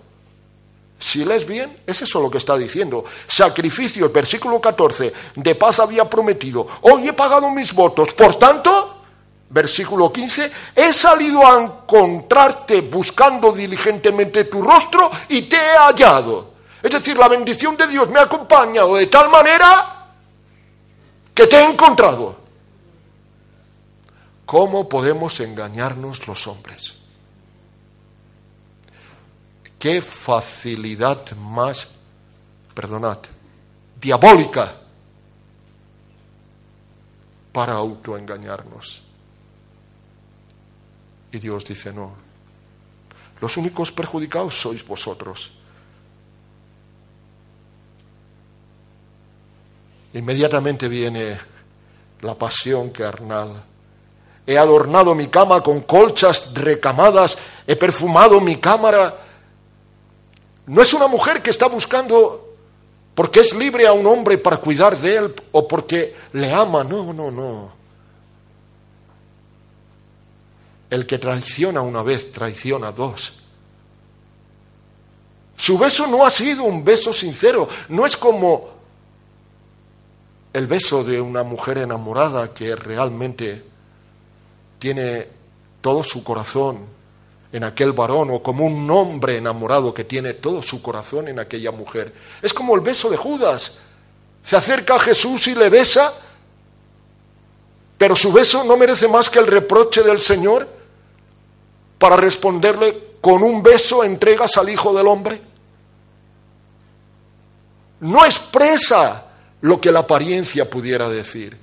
Si 1.00 1.24
lees 1.24 1.48
bien, 1.48 1.82
es 1.88 2.02
eso 2.02 2.22
lo 2.22 2.30
que 2.30 2.40
está 2.40 2.58
diciendo. 2.58 3.06
Sacrificio, 3.26 4.12
versículo 4.12 4.60
14, 4.60 5.14
de 5.34 5.56
paz 5.56 5.80
había 5.80 6.10
prometido. 6.10 6.68
Hoy 6.82 7.08
he 7.08 7.14
pagado 7.14 7.50
mis 7.50 7.74
votos. 7.74 8.14
Por 8.14 8.38
tanto, 8.38 9.04
versículo 9.50 10.12
15, 10.12 10.52
he 10.76 10.92
salido 10.92 11.48
a 11.48 11.64
encontrarte 11.64 12.82
buscando 12.82 13.54
diligentemente 13.54 14.44
tu 14.44 14.62
rostro 14.62 15.10
y 15.30 15.44
te 15.44 15.56
he 15.56 15.78
hallado. 15.78 16.52
Es 16.84 16.92
decir, 16.92 17.18
la 17.18 17.30
bendición 17.30 17.78
de 17.78 17.88
Dios 17.88 18.10
me 18.10 18.20
ha 18.20 18.24
acompañado 18.24 18.96
de 18.96 19.08
tal 19.08 19.30
manera 19.30 20.08
que 21.34 21.48
te 21.48 21.56
he 21.56 21.64
encontrado. 21.64 22.38
¿Cómo 24.46 24.90
podemos 24.90 25.40
engañarnos 25.40 26.28
los 26.28 26.46
hombres? 26.48 26.99
Qué 29.80 30.02
facilidad 30.02 31.32
más, 31.38 31.88
perdonad, 32.76 33.20
diabólica 34.00 34.74
para 37.54 37.74
autoengañarnos. 37.74 39.02
Y 41.32 41.39
Dios 41.39 41.63
dice, 41.63 41.94
no, 41.94 42.13
los 43.39 43.56
únicos 43.56 43.94
perjudicados 43.94 44.60
sois 44.60 44.86
vosotros. 44.86 45.52
Inmediatamente 50.13 50.89
viene 50.89 51.39
la 52.22 52.36
pasión 52.36 52.89
carnal. 52.89 53.63
He 54.46 54.58
adornado 54.58 55.15
mi 55.15 55.28
cama 55.28 55.62
con 55.62 55.82
colchas 55.82 56.54
recamadas, 56.54 57.38
he 57.65 57.78
perfumado 57.78 58.42
mi 58.42 58.58
cámara 58.58 59.29
no 60.70 60.84
es 60.84 60.94
una 60.94 61.08
mujer 61.08 61.42
que 61.42 61.50
está 61.50 61.68
buscando 61.68 62.48
porque 63.16 63.40
es 63.40 63.56
libre 63.56 63.88
a 63.88 63.92
un 63.92 64.06
hombre 64.06 64.38
para 64.38 64.58
cuidar 64.58 64.96
de 64.96 65.16
él 65.16 65.36
o 65.52 65.68
porque 65.68 66.16
le 66.34 66.54
ama. 66.54 66.84
No, 66.84 67.12
no, 67.12 67.32
no. 67.32 67.72
El 70.92 71.08
que 71.08 71.18
traiciona 71.18 71.82
una 71.82 72.04
vez, 72.04 72.32
traiciona 72.32 72.92
dos. 72.92 73.34
Su 75.56 75.76
beso 75.80 76.06
no 76.06 76.24
ha 76.24 76.30
sido 76.30 76.66
un 76.66 76.86
beso 76.86 77.12
sincero, 77.14 77.68
no 77.88 78.06
es 78.06 78.16
como 78.16 78.70
el 80.54 80.68
beso 80.68 81.04
de 81.04 81.20
una 81.20 81.42
mujer 81.42 81.80
enamorada 81.80 82.54
que 82.54 82.76
realmente 82.76 83.66
tiene 84.78 85.28
todo 85.82 86.04
su 86.04 86.24
corazón 86.24 86.99
en 87.52 87.64
aquel 87.64 87.94
varón 87.94 88.30
o 88.32 88.44
como 88.44 88.66
un 88.66 88.90
hombre 88.92 89.38
enamorado 89.38 89.94
que 89.94 90.04
tiene 90.04 90.36
todo 90.36 90.62
su 90.62 90.82
corazón 90.82 91.28
en 91.28 91.40
aquella 91.40 91.72
mujer. 91.72 92.14
Es 92.42 92.54
como 92.54 92.76
el 92.76 92.82
beso 92.82 93.10
de 93.10 93.18
Judas. 93.18 93.80
Se 94.44 94.56
acerca 94.56 94.96
a 94.96 95.00
Jesús 95.00 95.48
y 95.48 95.56
le 95.56 95.70
besa, 95.70 96.14
pero 97.98 98.16
su 98.16 98.32
beso 98.32 98.64
no 98.64 98.78
merece 98.78 99.08
más 99.08 99.30
que 99.30 99.40
el 99.40 99.48
reproche 99.48 100.04
del 100.04 100.20
Señor 100.20 100.68
para 101.98 102.16
responderle 102.16 103.10
con 103.20 103.44
un 103.44 103.62
beso 103.62 104.04
entregas 104.04 104.56
al 104.58 104.70
Hijo 104.70 104.94
del 104.94 105.08
Hombre. 105.08 105.42
No 108.02 108.26
expresa 108.26 109.26
lo 109.62 109.82
que 109.82 109.92
la 109.92 110.00
apariencia 110.00 110.70
pudiera 110.70 111.10
decir. 111.10 111.58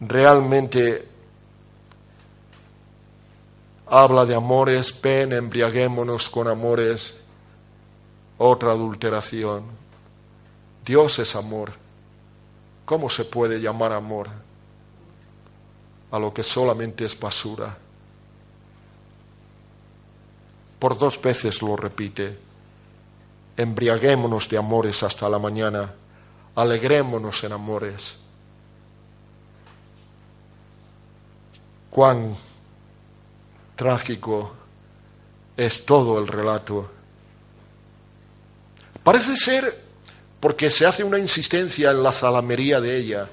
Realmente 0.00 1.15
habla 3.86 4.26
de 4.26 4.34
amores, 4.34 4.92
pen, 4.92 5.32
embriaguémonos 5.32 6.28
con 6.28 6.48
amores, 6.48 7.14
otra 8.38 8.72
adulteración. 8.72 9.64
Dios 10.84 11.18
es 11.18 11.34
amor. 11.36 11.72
¿Cómo 12.84 13.10
se 13.10 13.24
puede 13.24 13.60
llamar 13.60 13.92
amor 13.92 14.28
a 16.10 16.18
lo 16.18 16.32
que 16.32 16.42
solamente 16.42 17.04
es 17.04 17.18
basura? 17.18 17.76
Por 20.78 20.98
dos 20.98 21.20
veces 21.20 21.62
lo 21.62 21.76
repite. 21.76 22.38
Embriaguémonos 23.56 24.48
de 24.48 24.58
amores 24.58 25.02
hasta 25.02 25.28
la 25.28 25.38
mañana. 25.38 25.92
Alegrémonos 26.54 27.42
en 27.44 27.52
amores. 27.52 28.18
Cuán 31.90 32.36
trágico 33.76 34.52
es 35.56 35.86
todo 35.86 36.18
el 36.18 36.26
relato. 36.26 36.90
Parece 39.02 39.36
ser, 39.36 39.84
porque 40.40 40.70
se 40.70 40.86
hace 40.86 41.04
una 41.04 41.18
insistencia 41.18 41.92
en 41.92 42.02
la 42.02 42.12
zalamería 42.12 42.80
de 42.80 42.96
ella, 42.96 43.28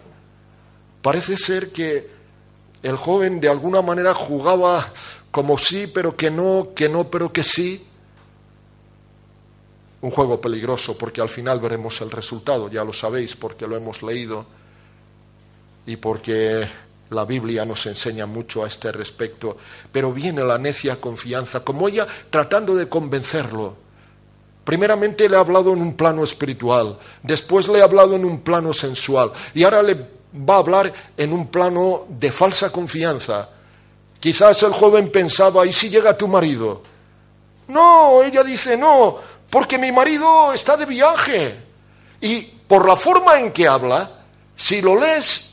parece 1.02 1.38
ser 1.38 1.72
que 1.72 2.12
el 2.84 2.96
joven 2.98 3.40
de 3.40 3.50
alguna 3.50 3.82
manera 3.82 4.14
jugaba 4.14 4.92
como 5.32 5.58
sí, 5.58 5.88
pero 5.88 6.16
que 6.16 6.30
no, 6.30 6.70
que 6.76 6.88
no, 6.90 7.10
pero 7.10 7.34
que 7.34 7.44
sí. 7.44 7.88
Un 10.02 10.12
juego 10.12 10.40
peligroso, 10.40 10.98
porque 10.98 11.22
al 11.22 11.30
final 11.30 11.60
veremos 11.60 12.02
el 12.02 12.12
resultado, 12.12 12.70
ya 12.70 12.84
lo 12.84 12.94
sabéis, 12.94 13.36
porque 13.36 13.66
lo 13.66 13.76
hemos 13.76 14.04
leído 14.04 14.46
y 15.86 15.96
porque 15.96 16.68
la 17.14 17.26
Biblia 17.26 17.66
nos 17.66 17.86
enseña 17.86 18.26
mucho 18.26 18.64
a 18.64 18.68
este 18.68 18.92
respecto, 18.92 19.58
pero 19.92 20.12
viene 20.12 20.44
la 20.44 20.58
necia 20.58 21.00
confianza, 21.00 21.62
como 21.62 21.88
ella 21.88 22.08
tratando 22.30 22.76
de 22.76 22.90
convencerlo. 22.90 23.76
Primeramente 24.64 25.28
le 25.28 25.36
ha 25.36 25.40
hablado 25.40 25.74
en 25.74 25.82
un 25.82 25.96
plano 25.96 26.24
espiritual, 26.24 26.98
después 27.22 27.68
le 27.68 27.82
ha 27.82 27.84
hablado 27.84 28.16
en 28.16 28.26
un 28.26 28.42
plano 28.42 28.74
sensual 28.74 29.32
y 29.54 29.64
ahora 29.64 29.84
le 29.84 29.96
va 29.96 30.56
a 30.56 30.60
hablar 30.60 30.94
en 31.18 31.34
un 31.34 31.48
plano 31.48 32.06
de 32.08 32.32
falsa 32.32 32.72
confianza. 32.72 33.50
Quizás 34.20 34.64
el 34.64 34.72
joven 34.72 35.12
pensaba, 35.12 35.66
¿y 35.66 35.74
si 35.74 35.90
llega 35.90 36.18
tu 36.18 36.28
marido? 36.28 36.82
No, 37.68 38.24
ella 38.24 38.44
dice, 38.44 38.78
no, 38.78 39.18
porque 39.50 39.78
mi 39.78 39.92
marido 39.92 40.54
está 40.54 40.78
de 40.78 40.86
viaje. 40.86 41.56
Y 42.22 42.42
por 42.42 42.88
la 42.88 42.96
forma 42.96 43.40
en 43.40 43.52
que 43.52 43.68
habla, 43.68 44.10
si 44.56 44.82
lo 44.82 44.96
lees 44.96 45.53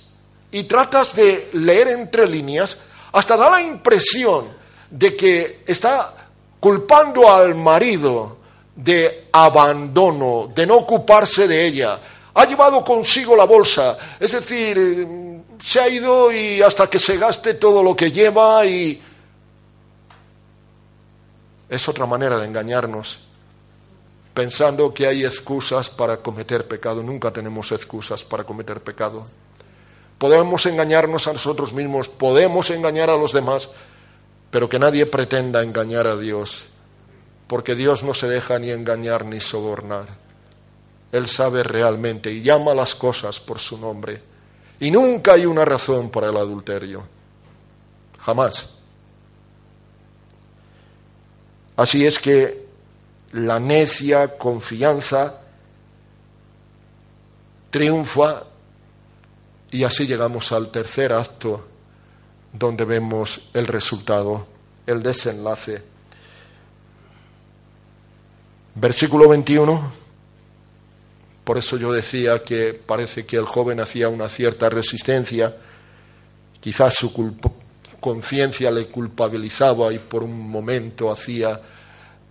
y 0.52 0.64
tratas 0.64 1.14
de 1.14 1.50
leer 1.52 1.88
entre 1.88 2.26
líneas, 2.26 2.76
hasta 3.12 3.36
da 3.36 3.50
la 3.50 3.62
impresión 3.62 4.48
de 4.90 5.16
que 5.16 5.62
está 5.66 6.14
culpando 6.58 7.30
al 7.30 7.54
marido 7.54 8.38
de 8.74 9.28
abandono, 9.32 10.50
de 10.54 10.66
no 10.66 10.76
ocuparse 10.76 11.46
de 11.46 11.66
ella. 11.66 12.00
Ha 12.34 12.44
llevado 12.46 12.84
consigo 12.84 13.36
la 13.36 13.44
bolsa, 13.44 13.96
es 14.18 14.32
decir, 14.32 15.52
se 15.62 15.80
ha 15.80 15.88
ido 15.88 16.32
y 16.32 16.62
hasta 16.62 16.88
que 16.88 16.98
se 16.98 17.18
gaste 17.18 17.54
todo 17.54 17.82
lo 17.82 17.94
que 17.94 18.10
lleva 18.10 18.64
y... 18.64 19.02
Es 21.68 21.88
otra 21.88 22.04
manera 22.04 22.36
de 22.36 22.46
engañarnos, 22.46 23.20
pensando 24.34 24.92
que 24.92 25.06
hay 25.06 25.24
excusas 25.24 25.88
para 25.88 26.16
cometer 26.16 26.66
pecado. 26.66 27.00
Nunca 27.00 27.30
tenemos 27.30 27.70
excusas 27.70 28.24
para 28.24 28.42
cometer 28.42 28.82
pecado. 28.82 29.24
Podemos 30.20 30.66
engañarnos 30.66 31.28
a 31.28 31.32
nosotros 31.32 31.72
mismos, 31.72 32.10
podemos 32.10 32.68
engañar 32.68 33.08
a 33.08 33.16
los 33.16 33.32
demás, 33.32 33.70
pero 34.50 34.68
que 34.68 34.78
nadie 34.78 35.06
pretenda 35.06 35.62
engañar 35.62 36.06
a 36.06 36.14
Dios, 36.14 36.66
porque 37.46 37.74
Dios 37.74 38.02
no 38.02 38.12
se 38.12 38.28
deja 38.28 38.58
ni 38.58 38.68
engañar 38.68 39.24
ni 39.24 39.40
sobornar. 39.40 40.08
Él 41.10 41.26
sabe 41.26 41.62
realmente 41.62 42.30
y 42.30 42.42
llama 42.42 42.74
las 42.74 42.94
cosas 42.94 43.40
por 43.40 43.58
su 43.58 43.78
nombre. 43.78 44.22
Y 44.78 44.90
nunca 44.90 45.32
hay 45.32 45.46
una 45.46 45.64
razón 45.64 46.10
para 46.10 46.28
el 46.28 46.36
adulterio. 46.36 47.02
Jamás. 48.18 48.68
Así 51.76 52.04
es 52.04 52.18
que 52.18 52.66
la 53.32 53.58
necia 53.58 54.36
confianza 54.36 55.40
triunfa 57.70 58.49
y 59.70 59.84
así 59.84 60.06
llegamos 60.06 60.52
al 60.52 60.70
tercer 60.70 61.12
acto 61.12 61.66
donde 62.52 62.84
vemos 62.84 63.50
el 63.54 63.66
resultado, 63.66 64.46
el 64.86 65.02
desenlace. 65.02 65.82
Versículo 68.74 69.28
21. 69.28 69.92
Por 71.44 71.58
eso 71.58 71.76
yo 71.76 71.92
decía 71.92 72.42
que 72.42 72.74
parece 72.74 73.26
que 73.26 73.36
el 73.36 73.44
joven 73.44 73.80
hacía 73.80 74.08
una 74.08 74.28
cierta 74.28 74.68
resistencia, 74.68 75.56
quizás 76.60 76.94
su 76.94 77.36
conciencia 77.98 78.70
le 78.70 78.86
culpabilizaba 78.86 79.92
y 79.92 79.98
por 79.98 80.22
un 80.22 80.48
momento 80.48 81.10
hacía, 81.10 81.60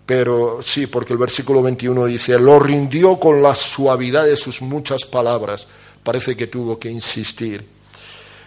pero 0.05 0.59
sí, 0.61 0.87
porque 0.87 1.13
el 1.13 1.19
versículo 1.19 1.61
21 1.61 2.05
dice, 2.05 2.39
lo 2.39 2.59
rindió 2.59 3.19
con 3.19 3.41
la 3.41 3.55
suavidad 3.55 4.25
de 4.25 4.37
sus 4.37 4.61
muchas 4.61 5.05
palabras 5.05 5.67
parece 6.09 6.35
que 6.35 6.47
tuvo 6.47 6.79
que 6.79 6.89
insistir. 6.89 7.63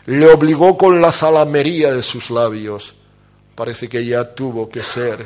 Le 0.06 0.26
obligó 0.26 0.76
con 0.76 1.00
la 1.00 1.12
zalamería 1.12 1.92
de 1.92 2.02
sus 2.02 2.28
labios. 2.28 2.92
Parece 3.54 3.88
que 3.88 4.04
ya 4.04 4.34
tuvo 4.34 4.68
que 4.68 4.82
ser. 4.82 5.24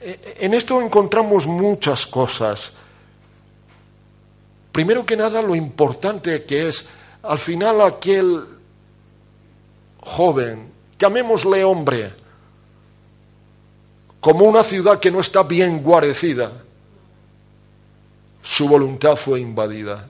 E, 0.00 0.38
en 0.40 0.52
esto 0.52 0.82
encontramos 0.82 1.46
muchas 1.46 2.08
cosas. 2.08 2.72
Primero 4.72 5.06
que 5.06 5.16
nada, 5.16 5.40
lo 5.42 5.54
importante 5.54 6.42
que 6.42 6.66
es, 6.66 6.86
al 7.22 7.38
final 7.38 7.82
aquel 7.82 8.44
joven, 10.00 10.72
llamémosle 10.98 11.62
hombre, 11.62 12.12
como 14.18 14.44
una 14.44 14.64
ciudad 14.64 14.98
que 14.98 15.12
no 15.12 15.20
está 15.20 15.44
bien 15.44 15.84
guarecida, 15.84 16.50
su 18.42 18.66
voluntad 18.68 19.14
fue 19.14 19.38
invadida. 19.38 20.08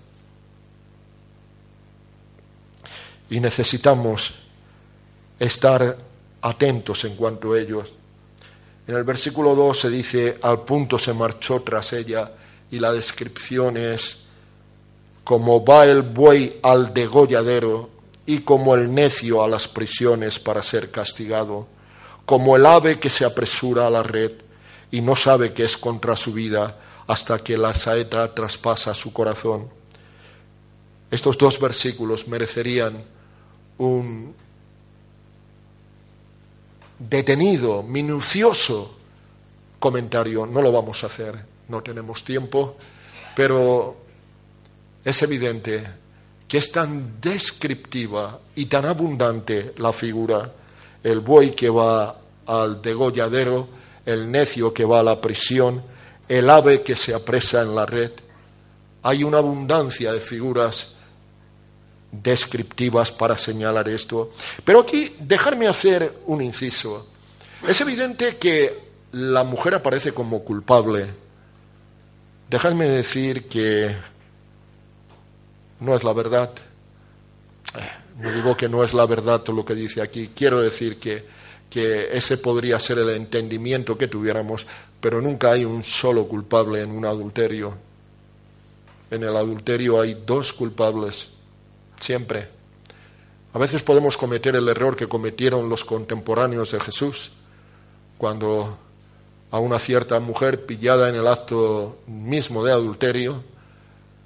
Y 3.31 3.41
necesitamos 3.41 4.35
estar 5.39 5.99
atentos 6.43 7.05
en 7.05 7.17
cuanto 7.17 7.53
a 7.53 7.61
ellos. 7.61 7.93
En 8.87 8.95
el 8.95 9.05
versículo 9.05 9.55
2 9.55 9.81
se 9.81 9.91
dice, 9.91 10.39
al 10.43 10.63
punto 10.63 10.99
se 10.99 11.13
marchó 11.13 11.61
tras 11.63 11.93
ella, 11.93 12.31
y 12.71 12.79
la 12.79 12.93
descripción 12.93 13.77
es, 13.77 14.19
como 15.25 15.65
va 15.65 15.87
el 15.87 16.03
buey 16.03 16.61
al 16.63 16.95
degolladero 16.95 17.91
y 18.27 18.41
como 18.41 18.75
el 18.75 18.93
necio 18.93 19.43
a 19.43 19.49
las 19.49 19.67
prisiones 19.67 20.39
para 20.39 20.63
ser 20.63 20.91
castigado, 20.91 21.67
como 22.25 22.57
el 22.57 22.67
ave 22.67 22.99
que 23.01 23.11
se 23.11 23.25
apresura 23.25 23.87
a 23.87 23.91
la 23.91 24.03
red 24.03 24.33
y 24.91 25.01
no 25.01 25.17
sabe 25.17 25.53
que 25.53 25.65
es 25.65 25.77
contra 25.77 26.17
su 26.17 26.33
vida, 26.33 26.79
hasta 27.07 27.39
que 27.39 27.57
la 27.57 27.75
saeta 27.75 28.35
traspasa 28.35 28.95
su 28.95 29.13
corazón. 29.13 29.69
Estos 31.11 31.39
dos 31.39 31.61
versículos 31.61 32.27
merecerían 32.27 33.05
un 33.79 34.35
detenido, 36.99 37.83
minucioso 37.83 38.97
comentario. 39.79 40.47
No 40.47 40.63
lo 40.63 40.73
vamos 40.73 41.03
a 41.03 41.07
hacer, 41.07 41.37
no 41.69 41.83
tenemos 41.83 42.25
tiempo, 42.25 42.77
pero 43.35 43.97
es 45.05 45.23
evidente 45.23 45.85
que 46.49 46.59
es 46.59 46.71
tan 46.71 47.21
descriptiva 47.21 48.41
y 48.55 48.67
tan 48.67 48.85
abundante 48.85 49.75
la 49.79 49.93
figura, 49.93 50.53
el 51.03 51.21
buey 51.21 51.53
que 51.53 51.69
va 51.69 52.17
al 52.47 52.81
degolladero, 52.81 53.69
el 54.05 54.31
necio 54.31 54.73
que 54.73 54.85
va 54.85 55.01
a 55.01 55.03
la 55.03 55.21
prisión, 55.21 55.83
el 56.29 56.49
ave 56.49 56.83
que 56.83 56.97
se 56.97 57.15
apresa 57.15 57.63
en 57.63 57.75
la 57.75 57.85
red. 57.85 58.13
Hay 59.03 59.25
una 59.25 59.39
abundancia 59.39 60.13
de 60.13 60.21
figuras 60.21 60.96
descriptivas 62.23 63.13
para 63.13 63.37
señalar 63.39 63.89
esto. 63.89 64.33
Pero 64.65 64.81
aquí, 64.81 65.15
dejarme 65.21 65.69
hacer 65.69 66.13
un 66.27 66.43
inciso. 66.43 67.07
Es 67.67 67.81
evidente 67.81 68.37
que 68.37 68.87
la 69.13 69.45
mujer 69.45 69.75
aparece 69.75 70.13
como 70.13 70.45
culpable. 70.45 71.07
Dejadme 72.49 72.87
decir 72.87 73.49
que 73.49 73.95
no 75.81 75.95
es 75.95 76.05
la 76.05 76.13
verdad. 76.13 76.51
Eh, 77.75 77.81
no 78.21 78.33
digo 78.33 78.57
que 78.57 78.69
no 78.69 78.85
es 78.85 78.95
la 78.95 79.07
verdad 79.07 79.47
lo 79.49 79.65
que 79.65 79.75
dice 79.75 80.01
aquí. 80.01 80.31
Quiero 80.35 80.61
decir 80.61 80.99
que, 80.99 81.25
que 81.69 82.17
ese 82.17 82.39
podría 82.39 82.79
ser 82.79 82.99
el 82.99 83.11
entendimiento 83.11 83.99
que 83.99 84.09
tuviéramos, 84.09 84.67
pero 85.01 85.21
nunca 85.21 85.53
hay 85.53 85.65
un 85.65 85.83
solo 85.83 86.27
culpable 86.27 86.83
en 86.83 86.91
un 86.91 87.05
adulterio. 87.05 87.77
En 89.11 89.23
el 89.23 89.37
adulterio 89.37 90.01
hay 90.01 90.23
dos 90.27 90.53
culpables, 90.53 91.29
siempre. 92.01 92.49
A 93.53 93.59
veces 93.59 93.83
podemos 93.83 94.17
cometer 94.17 94.55
el 94.57 94.69
error 94.69 94.97
que 94.97 95.09
cometieron 95.09 95.69
los 95.69 95.85
contemporáneos 95.85 96.73
de 96.73 96.81
Jesús, 96.81 97.33
cuando 98.19 98.79
a 99.51 99.59
una 99.59 99.79
cierta 99.79 100.21
mujer 100.21 100.67
pillada 100.67 101.09
en 101.09 101.15
el 101.15 101.27
acto 101.27 101.99
mismo 102.07 102.65
de 102.65 102.73
adulterio, 102.73 103.43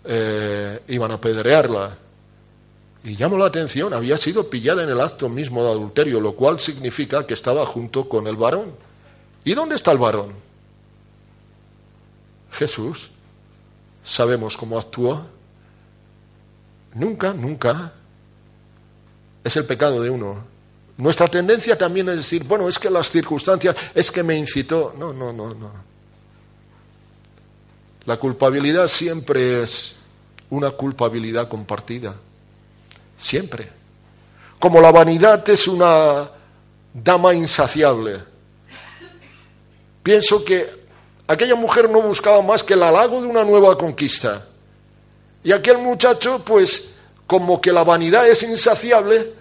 eh, 0.05 0.81
iban 0.89 1.11
a 1.11 1.15
apedrearla. 1.15 1.97
Y 3.05 3.17
llamó 3.17 3.39
la 3.39 3.47
atención, 3.47 3.95
había 3.95 4.17
sido 4.17 4.51
pillada 4.51 4.83
en 4.83 4.91
el 4.91 5.01
acto 5.01 5.29
mismo 5.29 5.63
de 5.65 5.71
adulterio, 5.71 6.21
lo 6.21 6.33
cual 6.33 6.61
significa 6.61 7.27
que 7.27 7.35
estaba 7.35 7.65
junto 7.65 8.09
con 8.09 8.27
el 8.27 8.37
varón. 8.37 8.73
¿Y 9.45 9.55
dónde 9.55 9.77
está 9.77 9.93
el 9.93 9.99
varón? 9.99 10.35
Jesús, 12.51 13.11
sabemos 14.03 14.57
cómo 14.57 14.79
actuó. 14.79 15.23
Nunca, 16.95 17.33
nunca. 17.33 17.93
Es 19.43 19.57
el 19.57 19.65
pecado 19.65 20.03
de 20.03 20.11
uno. 20.11 20.45
Nuestra 20.97 21.29
tendencia 21.29 21.79
también 21.79 22.09
es 22.11 22.17
decir, 22.17 22.45
bueno, 22.45 22.69
es 22.69 22.79
que 22.79 22.91
las 22.91 23.11
circunstancias, 23.11 23.75
es 23.95 24.11
que 24.11 24.23
me 24.23 24.37
incitó. 24.37 24.95
No, 24.99 25.13
no, 25.13 25.33
no, 25.33 25.55
no. 25.55 25.71
La 28.05 28.17
culpabilidad 28.19 28.89
siempre 28.89 29.63
es 29.63 29.97
una 30.51 30.71
culpabilidad 30.73 31.49
compartida. 31.49 32.17
Siempre. 33.17 33.71
Como 34.59 34.81
la 34.81 34.91
vanidad 34.91 35.49
es 35.49 35.67
una 35.69 36.31
dama 36.93 37.33
insaciable. 37.33 38.21
Pienso 40.03 40.45
que 40.45 40.81
Aquella 41.31 41.55
mujer 41.55 41.89
no 41.89 42.03
buscaba 42.03 42.43
más 42.43 42.65
que 42.65 42.75
el 42.75 42.83
halago 42.83 43.21
de 43.21 43.29
una 43.29 43.45
nueva 43.45 43.79
conquista. 43.79 44.49
Y 45.43 45.53
aquel 45.53 45.79
muchacho, 45.79 46.43
pues, 46.45 46.91
como 47.27 47.61
que 47.61 47.73
la 47.73 47.85
vanidad 47.85 48.29
es 48.29 48.43
insaciable, 48.43 49.35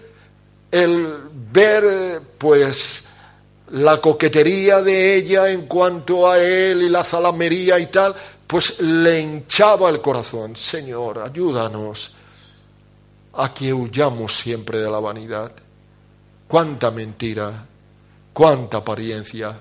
el 0.70 1.14
ver, 1.52 2.22
pues, 2.38 3.02
la 3.70 4.00
coquetería 4.00 4.82
de 4.82 5.16
ella 5.16 5.50
en 5.50 5.66
cuanto 5.66 6.28
a 6.28 6.38
él 6.38 6.82
y 6.82 6.88
la 6.88 7.04
zalamería 7.04 7.78
y 7.78 7.86
tal, 7.86 8.14
pues 8.46 8.80
le 8.80 9.20
hinchaba 9.20 9.88
el 9.90 10.00
corazón. 10.00 10.56
Señor, 10.56 11.18
ayúdanos 11.18 12.12
a 13.34 13.54
que 13.54 13.72
huyamos 13.72 14.36
siempre 14.36 14.78
de 14.80 14.90
la 14.90 14.98
vanidad. 14.98 15.52
Cuánta 16.48 16.90
mentira, 16.90 17.64
cuánta 18.32 18.78
apariencia 18.78 19.56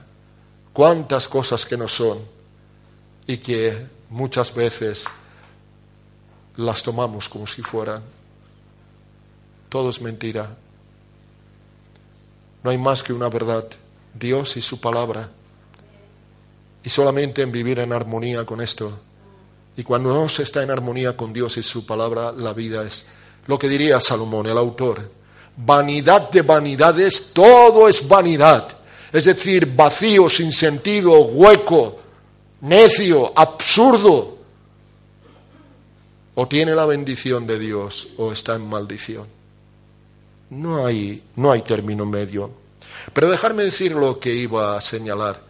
cuántas 0.79 1.27
cosas 1.27 1.65
que 1.65 1.75
no 1.75 1.89
son 1.89 2.19
y 3.27 3.37
que 3.37 3.87
muchas 4.09 4.53
veces 4.53 5.05
las 6.59 6.83
tomamos 6.83 7.29
como 7.29 7.47
si 7.47 7.61
fueran. 7.61 8.01
Todo 9.69 9.89
es 9.89 10.01
mentira. 10.01 10.55
No 12.63 12.71
hay 12.71 12.77
más 12.77 13.03
que 13.03 13.13
una 13.13 13.29
verdad, 13.29 13.65
Dios 14.13 14.57
y 14.57 14.61
su 14.61 14.79
palabra. 14.79 15.29
Y 16.83 16.89
solamente 16.89 17.41
en 17.41 17.51
vivir 17.51 17.79
en 17.79 17.93
armonía 17.93 18.45
con 18.45 18.61
esto. 18.61 18.99
Y 19.77 19.83
cuando 19.83 20.13
no 20.13 20.27
se 20.27 20.43
está 20.43 20.63
en 20.63 20.71
armonía 20.71 21.15
con 21.15 21.31
Dios 21.31 21.57
y 21.57 21.63
su 21.63 21.85
palabra, 21.85 22.31
la 22.31 22.53
vida 22.53 22.83
es 22.83 23.05
lo 23.47 23.57
que 23.57 23.69
diría 23.69 23.99
Salomón, 23.99 24.47
el 24.47 24.57
autor. 24.57 25.09
Vanidad 25.57 26.29
de 26.29 26.41
vanidades, 26.41 27.31
todo 27.33 27.87
es 27.87 28.07
vanidad 28.07 28.79
es 29.11 29.25
decir, 29.25 29.65
vacío, 29.75 30.29
sin 30.29 30.51
sentido, 30.51 31.21
hueco, 31.21 31.97
necio, 32.61 33.31
absurdo, 33.35 34.37
o 36.41 36.47
tiene 36.47 36.73
la 36.73 36.85
bendición 36.85 37.45
de 37.45 37.59
Dios 37.59 38.07
o 38.15 38.31
está 38.31 38.55
en 38.55 38.65
maldición. 38.65 39.27
No 40.51 40.85
hay, 40.85 41.21
no 41.35 41.51
hay 41.51 41.63
término 41.63 42.05
medio. 42.05 42.49
Pero 43.11 43.29
dejarme 43.29 43.63
decir 43.63 43.91
lo 43.91 44.21
que 44.21 44.33
iba 44.33 44.77
a 44.77 44.79
señalar, 44.79 45.41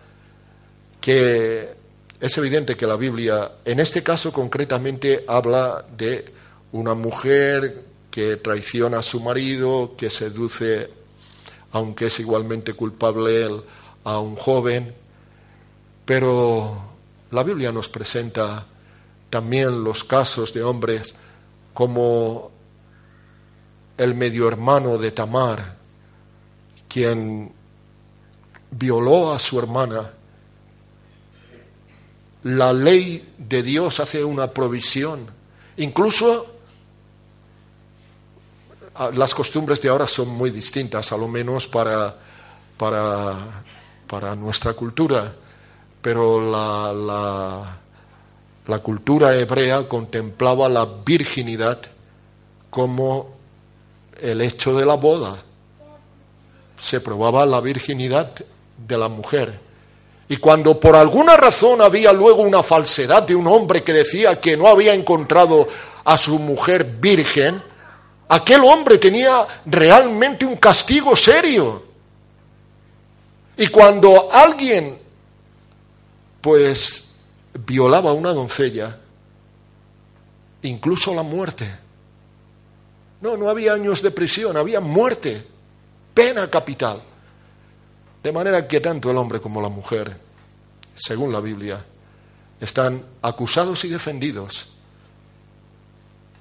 que 0.99 1.75
es 2.19 2.37
evidente 2.39 2.75
que 2.75 2.87
la 2.87 2.95
Biblia, 2.95 3.51
en 3.65 3.79
este 3.79 4.01
caso 4.01 4.33
concretamente, 4.33 5.25
habla 5.27 5.85
de 5.95 6.25
una 6.71 6.95
mujer 6.95 7.83
que 8.09 8.37
traiciona 8.37 8.97
a 8.97 9.03
su 9.03 9.21
marido, 9.21 9.93
que 9.95 10.09
seduce 10.09 10.89
aunque 11.71 12.07
es 12.07 12.19
igualmente 12.19 12.73
culpable 12.73 13.43
él, 13.43 13.61
a 14.05 14.17
un 14.17 14.35
joven, 14.35 14.91
pero 16.03 16.81
la 17.29 17.43
Biblia 17.43 17.71
nos 17.71 17.89
presenta 17.89 18.65
también 19.29 19.83
los 19.83 20.03
casos 20.03 20.53
de 20.53 20.63
hombres 20.63 21.13
como 21.73 22.51
el 23.97 24.15
medio 24.15 24.47
hermano 24.47 24.97
de 24.97 25.11
Tamar, 25.11 25.77
quien 26.87 27.53
violó 28.71 29.33
a 29.33 29.39
su 29.39 29.59
hermana. 29.59 30.11
La 32.43 32.71
ley 32.71 33.35
de 33.37 33.63
Dios 33.63 33.99
hace 33.99 34.23
una 34.23 34.51
provisión. 34.51 35.29
Incluso 35.77 36.59
las 39.13 39.33
costumbres 39.33 39.81
de 39.81 39.89
ahora 39.89 40.07
son 40.07 40.29
muy 40.29 40.49
distintas, 40.49 41.11
a 41.11 41.17
lo 41.17 41.27
menos 41.27 41.67
para, 41.67 42.15
para, 42.77 44.35
nuestra 44.35 44.73
cultura, 44.73 45.33
pero 46.01 46.39
la, 46.51 46.93
la, 46.93 47.79
cultura 48.77 49.35
hebrea 49.35 49.87
contemplaba 49.87 50.69
la 50.69 50.85
virginidad 50.85 51.79
como 52.69 53.31
el 54.21 54.41
hecho 54.41 54.77
de 54.77 54.85
la 54.85 54.93
boda. 54.93 55.37
Se 56.77 57.01
probaba 57.01 57.47
la 57.47 57.61
virginidad 57.61 58.31
de 58.77 58.97
la 58.97 59.09
mujer. 59.09 59.59
Y 60.27 60.37
cuando 60.37 60.79
por 60.79 60.95
alguna 60.95 61.35
razón 61.35 61.81
había 61.81 62.13
luego 62.13 62.43
una 62.43 62.61
falsedad 62.61 63.23
de 63.23 63.35
un 63.35 63.47
hombre 63.47 63.81
que 63.81 63.93
decía 63.93 64.39
que 64.39 64.55
no 64.55 64.67
había 64.67 64.93
encontrado 64.93 65.67
a 66.05 66.17
su 66.19 66.37
mujer 66.37 66.83
virgen, 66.85 67.61
aquel 68.27 68.63
hombre 68.63 68.99
tenía 68.99 69.47
realmente 69.65 70.45
un 70.45 70.57
castigo 70.57 71.15
serio. 71.15 71.83
Y 73.57 73.67
cuando 73.67 74.29
alguien, 74.31 74.99
pues, 76.39 77.08
violaba 77.65 78.11
a 78.11 78.13
una 78.13 78.33
doncella, 78.33 78.97
incluso 80.61 81.13
la 81.13 81.23
muerte. 81.23 81.67
No, 83.21 83.37
no 83.37 83.49
había 83.49 83.73
años 83.73 84.01
de 84.01 84.11
prisión, 84.11 84.55
había 84.57 84.79
muerte, 84.79 85.45
pena 86.13 86.49
capital. 86.49 87.01
De 88.23 88.31
manera 88.31 88.67
que 88.67 88.79
tanto 88.79 89.11
el 89.11 89.17
hombre 89.17 89.39
como 89.39 89.61
la 89.61 89.69
mujer, 89.69 90.17
según 90.95 91.31
la 91.31 91.39
Biblia, 91.39 91.83
están 92.59 93.03
acusados 93.21 93.83
y 93.85 93.89
defendidos. 93.89 94.73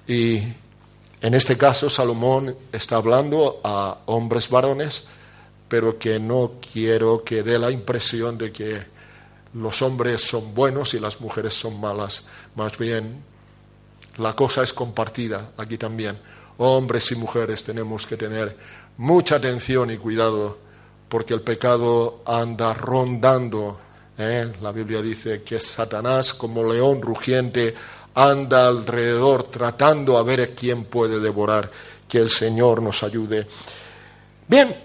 Y 0.07 0.37
en 1.21 1.33
este 1.33 1.57
caso 1.57 1.89
Salomón 1.89 2.55
está 2.71 2.97
hablando 2.97 3.61
a 3.63 3.99
hombres 4.05 4.49
varones, 4.49 5.05
pero 5.67 5.99
que 5.99 6.19
no 6.19 6.53
quiero 6.73 7.23
que 7.23 7.43
dé 7.43 7.59
la 7.59 7.71
impresión 7.71 8.37
de 8.37 8.51
que 8.51 8.98
los 9.53 9.81
hombres 9.81 10.21
son 10.21 10.53
buenos 10.53 10.93
y 10.93 10.99
las 10.99 11.19
mujeres 11.21 11.53
son 11.53 11.79
malas. 11.79 12.25
Más 12.55 12.77
bien, 12.77 13.23
la 14.17 14.35
cosa 14.35 14.63
es 14.63 14.73
compartida 14.73 15.51
aquí 15.57 15.77
también. 15.77 16.17
Hombres 16.57 17.11
y 17.11 17.15
mujeres 17.15 17.63
tenemos 17.63 18.05
que 18.05 18.17
tener 18.17 18.55
mucha 18.97 19.35
atención 19.37 19.91
y 19.91 19.97
cuidado 19.97 20.57
porque 21.07 21.33
el 21.33 21.41
pecado 21.41 22.21
anda 22.25 22.73
rondando. 22.73 23.79
¿eh? 24.17 24.53
La 24.61 24.71
Biblia 24.71 25.01
dice 25.01 25.41
que 25.41 25.59
Satanás, 25.59 26.33
como 26.33 26.63
león 26.63 27.01
rugiente, 27.01 27.73
anda 28.13 28.67
alrededor 28.67 29.43
tratando 29.43 30.17
a 30.17 30.23
ver 30.23 30.53
quién 30.53 30.85
puede 30.85 31.19
devorar. 31.19 31.71
Que 32.07 32.19
el 32.19 32.29
Señor 32.29 32.81
nos 32.81 33.03
ayude. 33.03 33.47
Bien, 34.47 34.75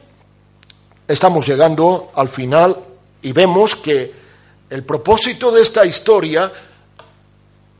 estamos 1.08 1.46
llegando 1.46 2.12
al 2.14 2.28
final 2.28 2.76
y 3.22 3.32
vemos 3.32 3.74
que 3.76 4.23
el 4.74 4.82
propósito 4.82 5.52
de 5.52 5.62
esta 5.62 5.86
historia 5.86 6.50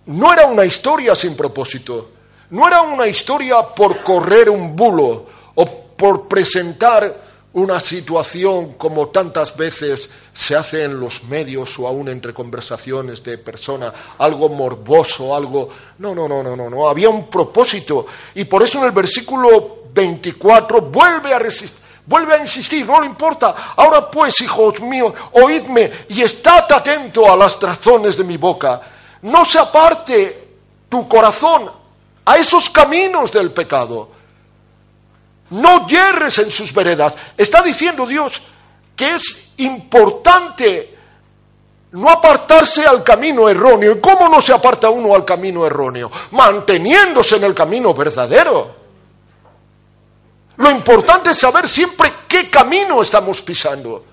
no 0.07 0.33
era 0.33 0.47
una 0.47 0.65
historia 0.65 1.17
sin 1.17 1.35
propósito, 1.35 2.11
no 2.51 2.69
era 2.69 2.83
una 2.83 3.09
historia 3.09 3.63
por 3.63 4.01
correr 4.05 4.49
un 4.49 4.77
bulo 4.77 5.27
o 5.57 5.67
por 5.97 6.29
presentar 6.29 7.21
una 7.55 7.81
situación 7.81 8.75
como 8.75 9.09
tantas 9.09 9.57
veces 9.57 10.09
se 10.33 10.55
hace 10.55 10.85
en 10.85 11.01
los 11.01 11.25
medios 11.25 11.77
o 11.81 11.89
aún 11.89 12.09
entre 12.09 12.33
conversaciones 12.33 13.25
de 13.25 13.39
persona, 13.39 13.93
algo 14.19 14.49
morboso, 14.49 15.35
algo... 15.35 15.69
No, 15.99 16.15
no, 16.15 16.29
no, 16.29 16.45
no, 16.45 16.55
no, 16.55 16.71
no, 16.71 16.89
había 16.89 17.09
un 17.09 17.29
propósito. 17.29 18.07
Y 18.37 18.45
por 18.45 18.63
eso 18.63 18.79
en 18.79 18.85
el 18.85 18.93
versículo 18.93 19.83
24 19.93 20.81
vuelve 20.83 21.35
a 21.35 21.41
Vuelve 22.07 22.35
a 22.35 22.39
insistir, 22.39 22.87
no 22.87 23.01
le 23.01 23.07
importa. 23.07 23.55
Ahora 23.77 24.11
pues, 24.11 24.41
hijos 24.41 24.81
míos, 24.81 25.15
oídme 25.33 25.91
y 26.09 26.23
estad 26.23 26.71
atento 26.71 27.31
a 27.31 27.37
las 27.37 27.61
razones 27.61 28.17
de 28.17 28.25
mi 28.25 28.37
boca. 28.37 28.81
No 29.23 29.45
se 29.45 29.59
aparte 29.59 30.49
tu 30.89 31.09
corazón 31.09 31.71
a 32.27 32.37
esos 32.37 32.71
caminos 32.71 33.33
del 33.33 33.51
pecado 33.53 34.15
no 35.51 35.87
yerres 35.87 36.39
en 36.39 36.51
sus 36.51 36.73
veredas. 36.73 37.15
Está 37.37 37.63
diciendo 37.63 38.07
Dios 38.07 38.41
que 38.97 39.15
es 39.15 39.51
importante 39.59 40.95
no 41.93 42.11
apartarse 42.11 42.87
al 42.87 43.05
camino 43.05 43.49
erróneo. 43.49 43.93
¿Y 43.93 44.01
cómo 44.01 44.29
no 44.29 44.41
se 44.41 44.53
aparta 44.53 44.91
uno 44.91 45.15
al 45.15 45.25
camino 45.25 45.67
erróneo? 45.67 46.11
Manteniéndose 46.33 47.37
en 47.37 47.45
el 47.45 47.55
camino 47.55 47.95
verdadero. 47.95 48.84
Lo 50.57 50.71
importante 50.71 51.31
es 51.31 51.39
saber 51.39 51.69
siempre 51.69 52.13
qué 52.29 52.49
camino 52.51 53.03
estamos 53.03 53.43
pisando. 53.43 54.05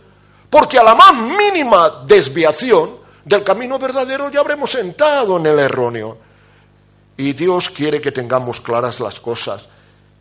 Porque 0.49 0.77
a 0.77 0.83
la 0.83 0.95
más 0.95 1.13
mínima 1.15 2.03
desviación 2.05 2.97
del 3.23 3.43
camino 3.43 3.79
verdadero 3.79 4.29
ya 4.29 4.39
habremos 4.39 4.71
sentado 4.71 5.37
en 5.37 5.45
el 5.45 5.59
erróneo. 5.59 6.17
Y 7.17 7.33
Dios 7.33 7.69
quiere 7.69 8.01
que 8.01 8.11
tengamos 8.11 8.59
claras 8.59 8.99
las 8.99 9.19
cosas 9.19 9.67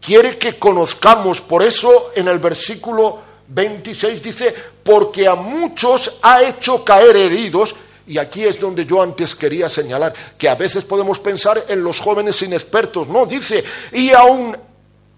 quiere 0.00 0.38
que 0.38 0.58
conozcamos. 0.58 1.40
Por 1.40 1.62
eso 1.62 2.10
en 2.14 2.28
el 2.28 2.38
versículo 2.38 3.18
26 3.48 4.22
dice, 4.22 4.54
porque 4.82 5.28
a 5.28 5.34
muchos 5.34 6.18
ha 6.22 6.42
hecho 6.42 6.84
caer 6.84 7.16
heridos. 7.16 7.74
Y 8.06 8.18
aquí 8.18 8.44
es 8.44 8.58
donde 8.58 8.86
yo 8.86 9.00
antes 9.00 9.36
quería 9.36 9.68
señalar 9.68 10.12
que 10.36 10.48
a 10.48 10.56
veces 10.56 10.84
podemos 10.84 11.20
pensar 11.20 11.62
en 11.68 11.84
los 11.84 12.00
jóvenes 12.00 12.42
inexpertos. 12.42 13.06
No, 13.06 13.26
dice, 13.26 13.62
y 13.92 14.10
aún 14.10 14.56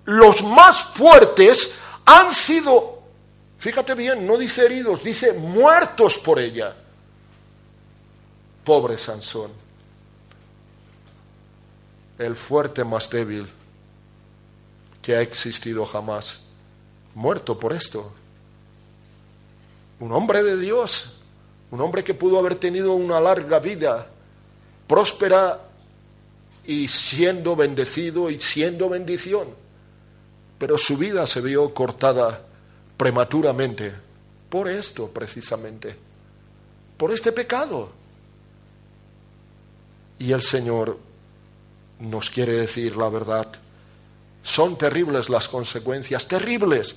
los 0.05 0.42
más 0.42 0.82
fuertes 0.82 1.72
han 2.05 2.32
sido, 2.32 3.03
fíjate 3.59 3.94
bien, 3.94 4.26
no 4.26 4.36
dice 4.36 4.64
heridos, 4.64 5.05
dice 5.05 5.32
muertos 5.32 6.18
por 6.18 6.38
ella. 6.38 6.74
Pobre 8.64 8.98
Sansón, 8.98 9.50
el 12.18 12.36
fuerte 12.36 12.84
más 12.84 13.11
débil 13.11 13.48
que 15.00 15.16
ha 15.16 15.20
existido 15.20 15.84
jamás, 15.84 16.40
muerto 17.14 17.59
por 17.59 17.72
esto. 17.72 18.12
Un 19.98 20.12
hombre 20.12 20.42
de 20.42 20.57
Dios, 20.57 21.16
un 21.70 21.80
hombre 21.80 22.05
que 22.05 22.14
pudo 22.14 22.38
haber 22.38 22.57
tenido 22.57 22.94
una 22.94 23.20
larga 23.20 23.59
vida, 23.59 24.09
próspera 24.86 25.61
y 26.64 26.88
siendo 26.88 27.57
bendecido 27.57 28.30
y 28.30 28.40
siendo 28.40 28.88
bendición, 28.88 29.62
pero 30.63 30.79
su 30.79 30.97
vida 30.97 31.27
se 31.27 31.41
vio 31.41 31.75
cortada 31.75 32.41
prematuramente 32.97 33.93
por 34.49 34.69
esto 34.69 35.09
precisamente, 35.09 35.97
por 36.97 37.13
este 37.13 37.33
pecado. 37.33 37.91
Y 40.21 40.31
el 40.31 40.41
Señor 40.41 40.97
nos 41.99 42.31
quiere 42.31 42.53
decir 42.53 42.97
la 42.97 43.09
verdad 43.09 43.49
son 44.45 44.79
terribles 44.79 45.29
las 45.29 45.49
consecuencias, 45.49 46.29
terribles. 46.29 46.95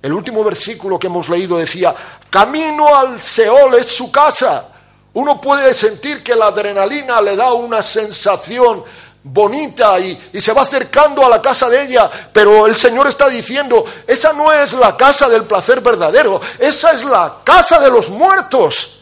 El 0.00 0.12
último 0.12 0.44
versículo 0.44 0.96
que 0.96 1.08
hemos 1.08 1.28
leído 1.28 1.58
decía, 1.58 1.92
camino 2.30 2.94
al 2.94 3.20
Seol 3.20 3.74
es 3.74 3.86
su 3.86 4.12
casa. 4.12 4.68
Uno 5.14 5.40
puede 5.40 5.74
sentir 5.74 6.22
que 6.22 6.36
la 6.36 6.46
adrenalina 6.46 7.20
le 7.20 7.34
da 7.34 7.52
una 7.52 7.82
sensación 7.82 8.84
bonita 9.28 9.98
y, 9.98 10.18
se 10.40 10.52
va 10.52 10.62
acercando 10.62 11.24
a 11.24 11.28
la 11.28 11.42
casa 11.42 11.68
de 11.68 11.82
ella, 11.82 12.10
pero 12.32 12.66
el 12.66 12.76
Señor 12.76 13.08
está 13.08 13.28
diciendo, 13.28 13.84
esa 14.06 14.32
no 14.32 14.52
es 14.52 14.72
la 14.74 14.96
casa 14.96 15.28
del 15.28 15.44
placer 15.44 15.80
verdadero, 15.80 16.40
esa 16.58 16.92
es 16.92 17.04
la 17.04 17.38
casa 17.42 17.80
de 17.80 17.90
los 17.90 18.08
muertos. 18.08 18.92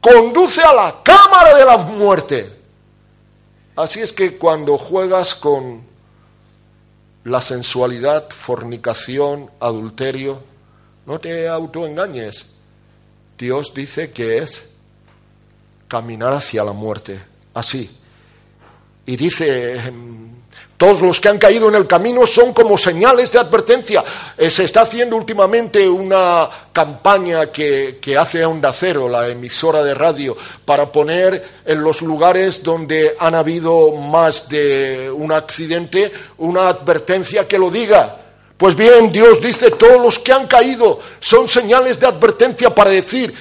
Conduce 0.00 0.62
a 0.62 0.72
la 0.72 1.02
cámara 1.02 1.56
de 1.56 1.64
la 1.64 1.78
muerte. 1.78 2.52
Así 3.74 4.00
es 4.00 4.12
que 4.12 4.38
cuando 4.38 4.78
juegas 4.78 5.34
con 5.34 5.84
la 7.24 7.40
sensualidad, 7.40 8.28
fornicación, 8.30 9.50
adulterio, 9.58 10.42
no 11.06 11.18
te 11.18 11.48
autoengañes. 11.48 12.46
Dios 13.36 13.74
dice 13.74 14.12
que 14.12 14.38
es 14.38 14.68
caminar 15.88 16.34
hacia 16.34 16.62
la 16.62 16.72
muerte, 16.72 17.20
así. 17.52 17.98
Y 19.06 19.16
dice, 19.16 19.80
todos 20.76 21.02
los 21.02 21.20
que 21.20 21.28
han 21.28 21.38
caído 21.38 21.68
en 21.68 21.76
el 21.76 21.86
camino 21.86 22.26
son 22.26 22.52
como 22.52 22.76
señales 22.76 23.30
de 23.30 23.38
advertencia. 23.38 24.02
Eh, 24.36 24.50
se 24.50 24.64
está 24.64 24.82
haciendo 24.82 25.16
últimamente 25.16 25.88
una 25.88 26.48
campaña 26.72 27.46
que, 27.52 27.98
que, 28.00 28.16
hace 28.16 28.44
Onda 28.44 28.72
Cero, 28.72 29.08
la 29.08 29.28
emisora 29.28 29.84
de 29.84 29.94
radio, 29.94 30.36
para 30.64 30.90
poner 30.90 31.42
en 31.64 31.82
los 31.82 32.02
lugares 32.02 32.62
donde 32.62 33.14
han 33.18 33.34
habido 33.34 33.92
más 33.92 34.48
de 34.48 35.10
un 35.10 35.32
accidente 35.32 36.10
una 36.38 36.68
advertencia 36.68 37.46
que 37.46 37.58
lo 37.58 37.70
diga. 37.70 38.20
Pues 38.56 38.74
bien, 38.74 39.10
Dios 39.10 39.40
dice, 39.40 39.70
todos 39.72 40.00
los 40.00 40.18
que 40.18 40.32
han 40.32 40.46
caído 40.46 40.98
son 41.20 41.48
señales 41.48 42.00
de 42.00 42.06
advertencia 42.06 42.74
para 42.74 42.90
decir, 42.90 43.32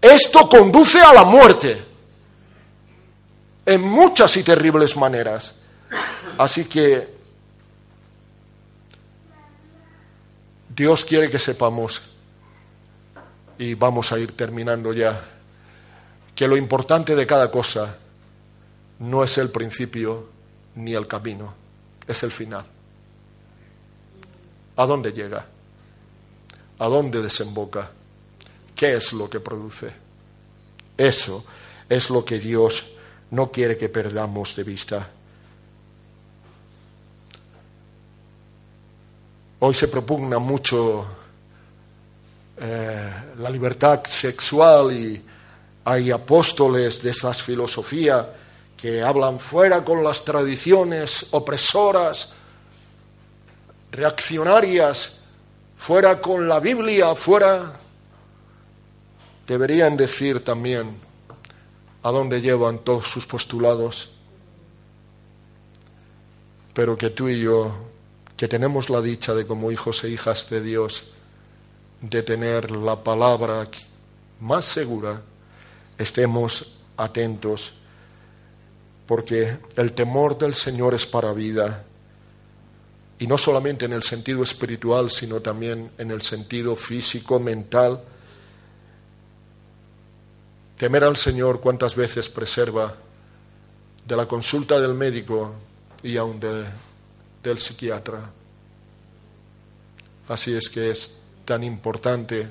esto 0.00 0.48
conduce 0.48 1.00
a 1.00 1.12
la 1.12 1.24
muerte 1.24 1.93
en 3.66 3.80
muchas 3.80 4.36
y 4.36 4.42
terribles 4.42 4.96
maneras. 4.96 5.52
Así 6.38 6.64
que 6.64 7.14
Dios 10.74 11.04
quiere 11.04 11.30
que 11.30 11.38
sepamos, 11.38 12.02
y 13.58 13.74
vamos 13.74 14.10
a 14.12 14.18
ir 14.18 14.36
terminando 14.36 14.92
ya, 14.92 15.22
que 16.34 16.48
lo 16.48 16.56
importante 16.56 17.14
de 17.14 17.26
cada 17.26 17.50
cosa 17.50 17.96
no 18.98 19.22
es 19.22 19.38
el 19.38 19.50
principio, 19.50 20.28
ni 20.74 20.94
el 20.94 21.06
camino, 21.06 21.54
es 22.06 22.22
el 22.24 22.32
final. 22.32 22.64
¿A 24.76 24.86
dónde 24.86 25.12
llega? 25.12 25.46
¿A 26.80 26.88
dónde 26.88 27.22
desemboca? 27.22 27.92
¿Qué 28.74 28.96
es 28.96 29.12
lo 29.12 29.30
que 29.30 29.38
produce? 29.38 29.92
Eso 30.96 31.44
es 31.88 32.10
lo 32.10 32.24
que 32.24 32.40
Dios 32.40 32.93
no 33.30 33.50
quiere 33.50 33.76
que 33.76 33.88
perdamos 33.88 34.54
de 34.56 34.62
vista. 34.62 35.08
Hoy 39.60 39.74
se 39.74 39.88
propugna 39.88 40.38
mucho 40.38 41.06
eh, 42.56 43.12
la 43.38 43.50
libertad 43.50 44.04
sexual 44.04 44.92
y 44.92 45.24
hay 45.84 46.10
apóstoles 46.10 47.02
de 47.02 47.10
esas 47.10 47.42
filosofías 47.42 48.26
que 48.76 49.02
hablan 49.02 49.40
fuera 49.40 49.84
con 49.84 50.04
las 50.04 50.24
tradiciones 50.24 51.28
opresoras, 51.30 52.34
reaccionarias, 53.90 55.20
fuera 55.76 56.20
con 56.20 56.48
la 56.48 56.60
Biblia, 56.60 57.14
fuera... 57.14 57.80
Deberían 59.46 59.96
decir 59.96 60.42
también 60.42 60.98
a 62.04 62.10
dónde 62.10 62.42
llevan 62.42 62.80
todos 62.80 63.08
sus 63.08 63.26
postulados, 63.26 64.12
pero 66.74 66.98
que 66.98 67.08
tú 67.10 67.28
y 67.30 67.40
yo, 67.40 67.74
que 68.36 68.46
tenemos 68.46 68.90
la 68.90 69.00
dicha 69.00 69.34
de 69.34 69.46
como 69.46 69.72
hijos 69.72 70.04
e 70.04 70.10
hijas 70.10 70.50
de 70.50 70.60
Dios, 70.60 71.06
de 72.02 72.22
tener 72.22 72.70
la 72.70 73.02
palabra 73.02 73.66
más 74.40 74.66
segura, 74.66 75.22
estemos 75.96 76.74
atentos, 76.98 77.72
porque 79.06 79.56
el 79.76 79.92
temor 79.92 80.36
del 80.36 80.54
Señor 80.54 80.92
es 80.92 81.06
para 81.06 81.32
vida, 81.32 81.84
y 83.18 83.26
no 83.26 83.38
solamente 83.38 83.86
en 83.86 83.94
el 83.94 84.02
sentido 84.02 84.42
espiritual, 84.42 85.10
sino 85.10 85.40
también 85.40 85.90
en 85.96 86.10
el 86.10 86.20
sentido 86.20 86.76
físico, 86.76 87.40
mental. 87.40 88.04
Temer 90.76 91.04
al 91.04 91.16
Señor 91.16 91.60
cuántas 91.60 91.94
veces 91.94 92.28
preserva 92.28 92.94
de 94.06 94.16
la 94.16 94.26
consulta 94.26 94.80
del 94.80 94.94
médico 94.94 95.54
y 96.02 96.16
aun 96.16 96.40
del 96.40 97.58
psiquiatra. 97.58 98.30
Así 100.28 100.54
es 100.54 100.68
que 100.68 100.90
es 100.90 101.16
tan 101.44 101.62
importante 101.62 102.48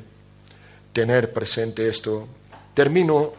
tener 0.94 1.34
presente 1.34 1.90
esto. 1.90 2.28
Termino 2.74 3.34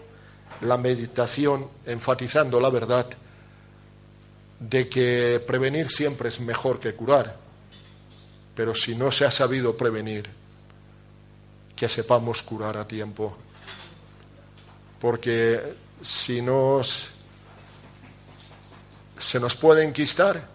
la 0.61 0.76
meditación 0.76 1.68
enfatizando 1.87 2.61
la 2.61 2.68
verdad 2.68 3.07
de 4.61 4.89
que 4.89 5.43
prevenir 5.47 5.89
siempre 5.89 6.28
es 6.28 6.41
mejor 6.41 6.78
que 6.78 6.95
curar, 6.95 7.37
pero 8.55 8.74
si 8.74 8.95
no 8.95 9.11
se 9.11 9.24
ha 9.24 9.30
sabido 9.30 9.76
prevenir, 9.76 10.28
que 11.74 11.89
sepamos 11.89 12.43
curar 12.43 12.76
a 12.76 12.87
tiempo, 12.87 13.37
porque 15.05 15.61
si 16.00 16.40
nos 16.40 17.11
se 19.18 19.38
nos 19.38 19.55
puede 19.55 19.84
enquistar 19.84 20.48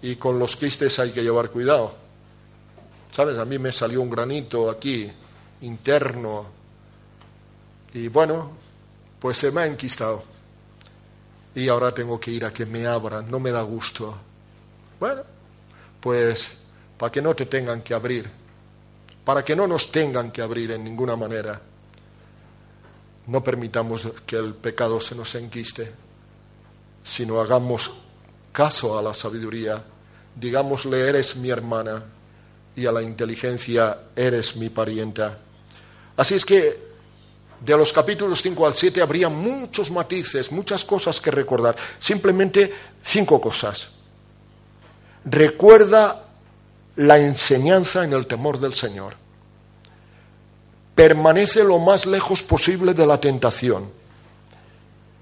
y 0.00 0.14
con 0.14 0.38
los 0.38 0.54
quistes 0.54 1.00
hay 1.00 1.10
que 1.10 1.24
llevar 1.24 1.50
cuidado. 1.50 1.92
¿Sabes? 3.10 3.36
A 3.36 3.44
mí 3.44 3.58
me 3.58 3.72
salió 3.72 4.00
un 4.00 4.08
granito 4.08 4.70
aquí, 4.70 5.10
interno, 5.62 6.46
y 7.94 8.06
bueno, 8.06 8.52
pues 9.18 9.38
se 9.38 9.50
me 9.50 9.62
ha 9.62 9.66
enquistado. 9.66 10.22
Y 11.52 11.66
ahora 11.66 11.92
tengo 11.92 12.20
que 12.20 12.30
ir 12.30 12.44
a 12.44 12.52
que 12.52 12.64
me 12.64 12.86
abran, 12.86 13.28
no 13.28 13.40
me 13.40 13.50
da 13.50 13.62
gusto. 13.62 14.16
Bueno, 15.00 15.22
pues 16.00 16.58
para 16.96 17.10
que 17.10 17.20
no 17.20 17.34
te 17.34 17.46
tengan 17.46 17.82
que 17.82 17.92
abrir, 17.92 18.30
para 19.24 19.44
que 19.44 19.56
no 19.56 19.66
nos 19.66 19.90
tengan 19.90 20.30
que 20.30 20.42
abrir 20.42 20.70
en 20.70 20.84
ninguna 20.84 21.16
manera, 21.16 21.60
no 23.26 23.42
permitamos 23.42 24.08
que 24.26 24.36
el 24.36 24.54
pecado 24.54 25.00
se 25.00 25.14
nos 25.14 25.34
enquiste, 25.34 25.92
sino 27.02 27.40
hagamos 27.40 27.92
caso 28.52 28.98
a 28.98 29.02
la 29.02 29.14
sabiduría, 29.14 29.82
digámosle, 30.36 31.08
eres 31.08 31.36
mi 31.36 31.50
hermana, 31.50 32.02
y 32.76 32.86
a 32.86 32.92
la 32.92 33.02
inteligencia, 33.02 33.98
eres 34.16 34.56
mi 34.56 34.68
parienta. 34.68 35.38
Así 36.16 36.34
es 36.34 36.44
que 36.44 36.94
de 37.60 37.76
los 37.76 37.92
capítulos 37.92 38.42
5 38.42 38.66
al 38.66 38.74
7 38.74 39.00
habría 39.00 39.28
muchos 39.28 39.90
matices, 39.90 40.50
muchas 40.52 40.84
cosas 40.84 41.20
que 41.20 41.30
recordar. 41.30 41.76
Simplemente 41.98 42.72
cinco 43.02 43.40
cosas. 43.40 43.88
Recuerda 45.24 46.26
la 46.96 47.18
enseñanza 47.18 48.04
en 48.04 48.12
el 48.12 48.26
temor 48.26 48.60
del 48.60 48.74
Señor. 48.74 49.16
Permanece 50.94 51.64
lo 51.64 51.78
más 51.78 52.06
lejos 52.06 52.42
posible 52.42 52.94
de 52.94 53.06
la 53.06 53.20
tentación. 53.20 53.90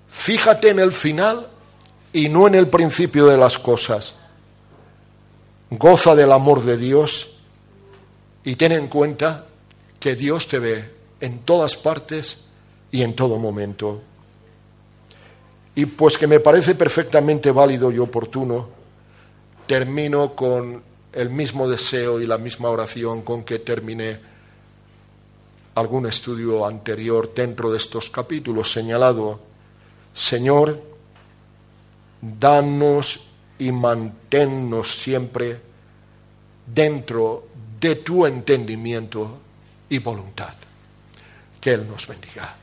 Fíjate 0.08 0.68
en 0.70 0.78
el 0.78 0.92
final 0.92 1.48
y 2.12 2.28
no 2.28 2.46
en 2.46 2.54
el 2.54 2.68
principio 2.68 3.26
de 3.26 3.38
las 3.38 3.58
cosas. 3.58 4.14
Goza 5.70 6.14
del 6.14 6.32
amor 6.32 6.62
de 6.62 6.76
Dios 6.76 7.30
y 8.44 8.56
ten 8.56 8.72
en 8.72 8.88
cuenta 8.88 9.46
que 9.98 10.14
Dios 10.14 10.48
te 10.48 10.58
ve 10.58 10.90
en 11.20 11.40
todas 11.40 11.76
partes 11.76 12.44
y 12.90 13.02
en 13.02 13.16
todo 13.16 13.38
momento. 13.38 14.02
Y 15.74 15.86
pues 15.86 16.18
que 16.18 16.26
me 16.26 16.40
parece 16.40 16.74
perfectamente 16.74 17.50
válido 17.50 17.90
y 17.90 17.98
oportuno, 17.98 18.68
termino 19.66 20.34
con 20.34 20.82
el 21.12 21.30
mismo 21.30 21.68
deseo 21.68 22.20
y 22.20 22.26
la 22.26 22.36
misma 22.36 22.68
oración 22.68 23.22
con 23.22 23.44
que 23.44 23.58
terminé 23.60 24.31
algún 25.74 26.06
estudio 26.06 26.66
anterior 26.66 27.32
dentro 27.34 27.70
de 27.70 27.78
estos 27.78 28.10
capítulos 28.10 28.70
señalado, 28.72 29.40
Señor, 30.14 30.80
danos 32.20 33.28
y 33.58 33.72
manténnos 33.72 35.00
siempre 35.00 35.60
dentro 36.66 37.48
de 37.80 37.96
tu 37.96 38.26
entendimiento 38.26 39.38
y 39.88 39.98
voluntad. 39.98 40.54
Que 41.60 41.72
Él 41.74 41.88
nos 41.88 42.06
bendiga. 42.06 42.56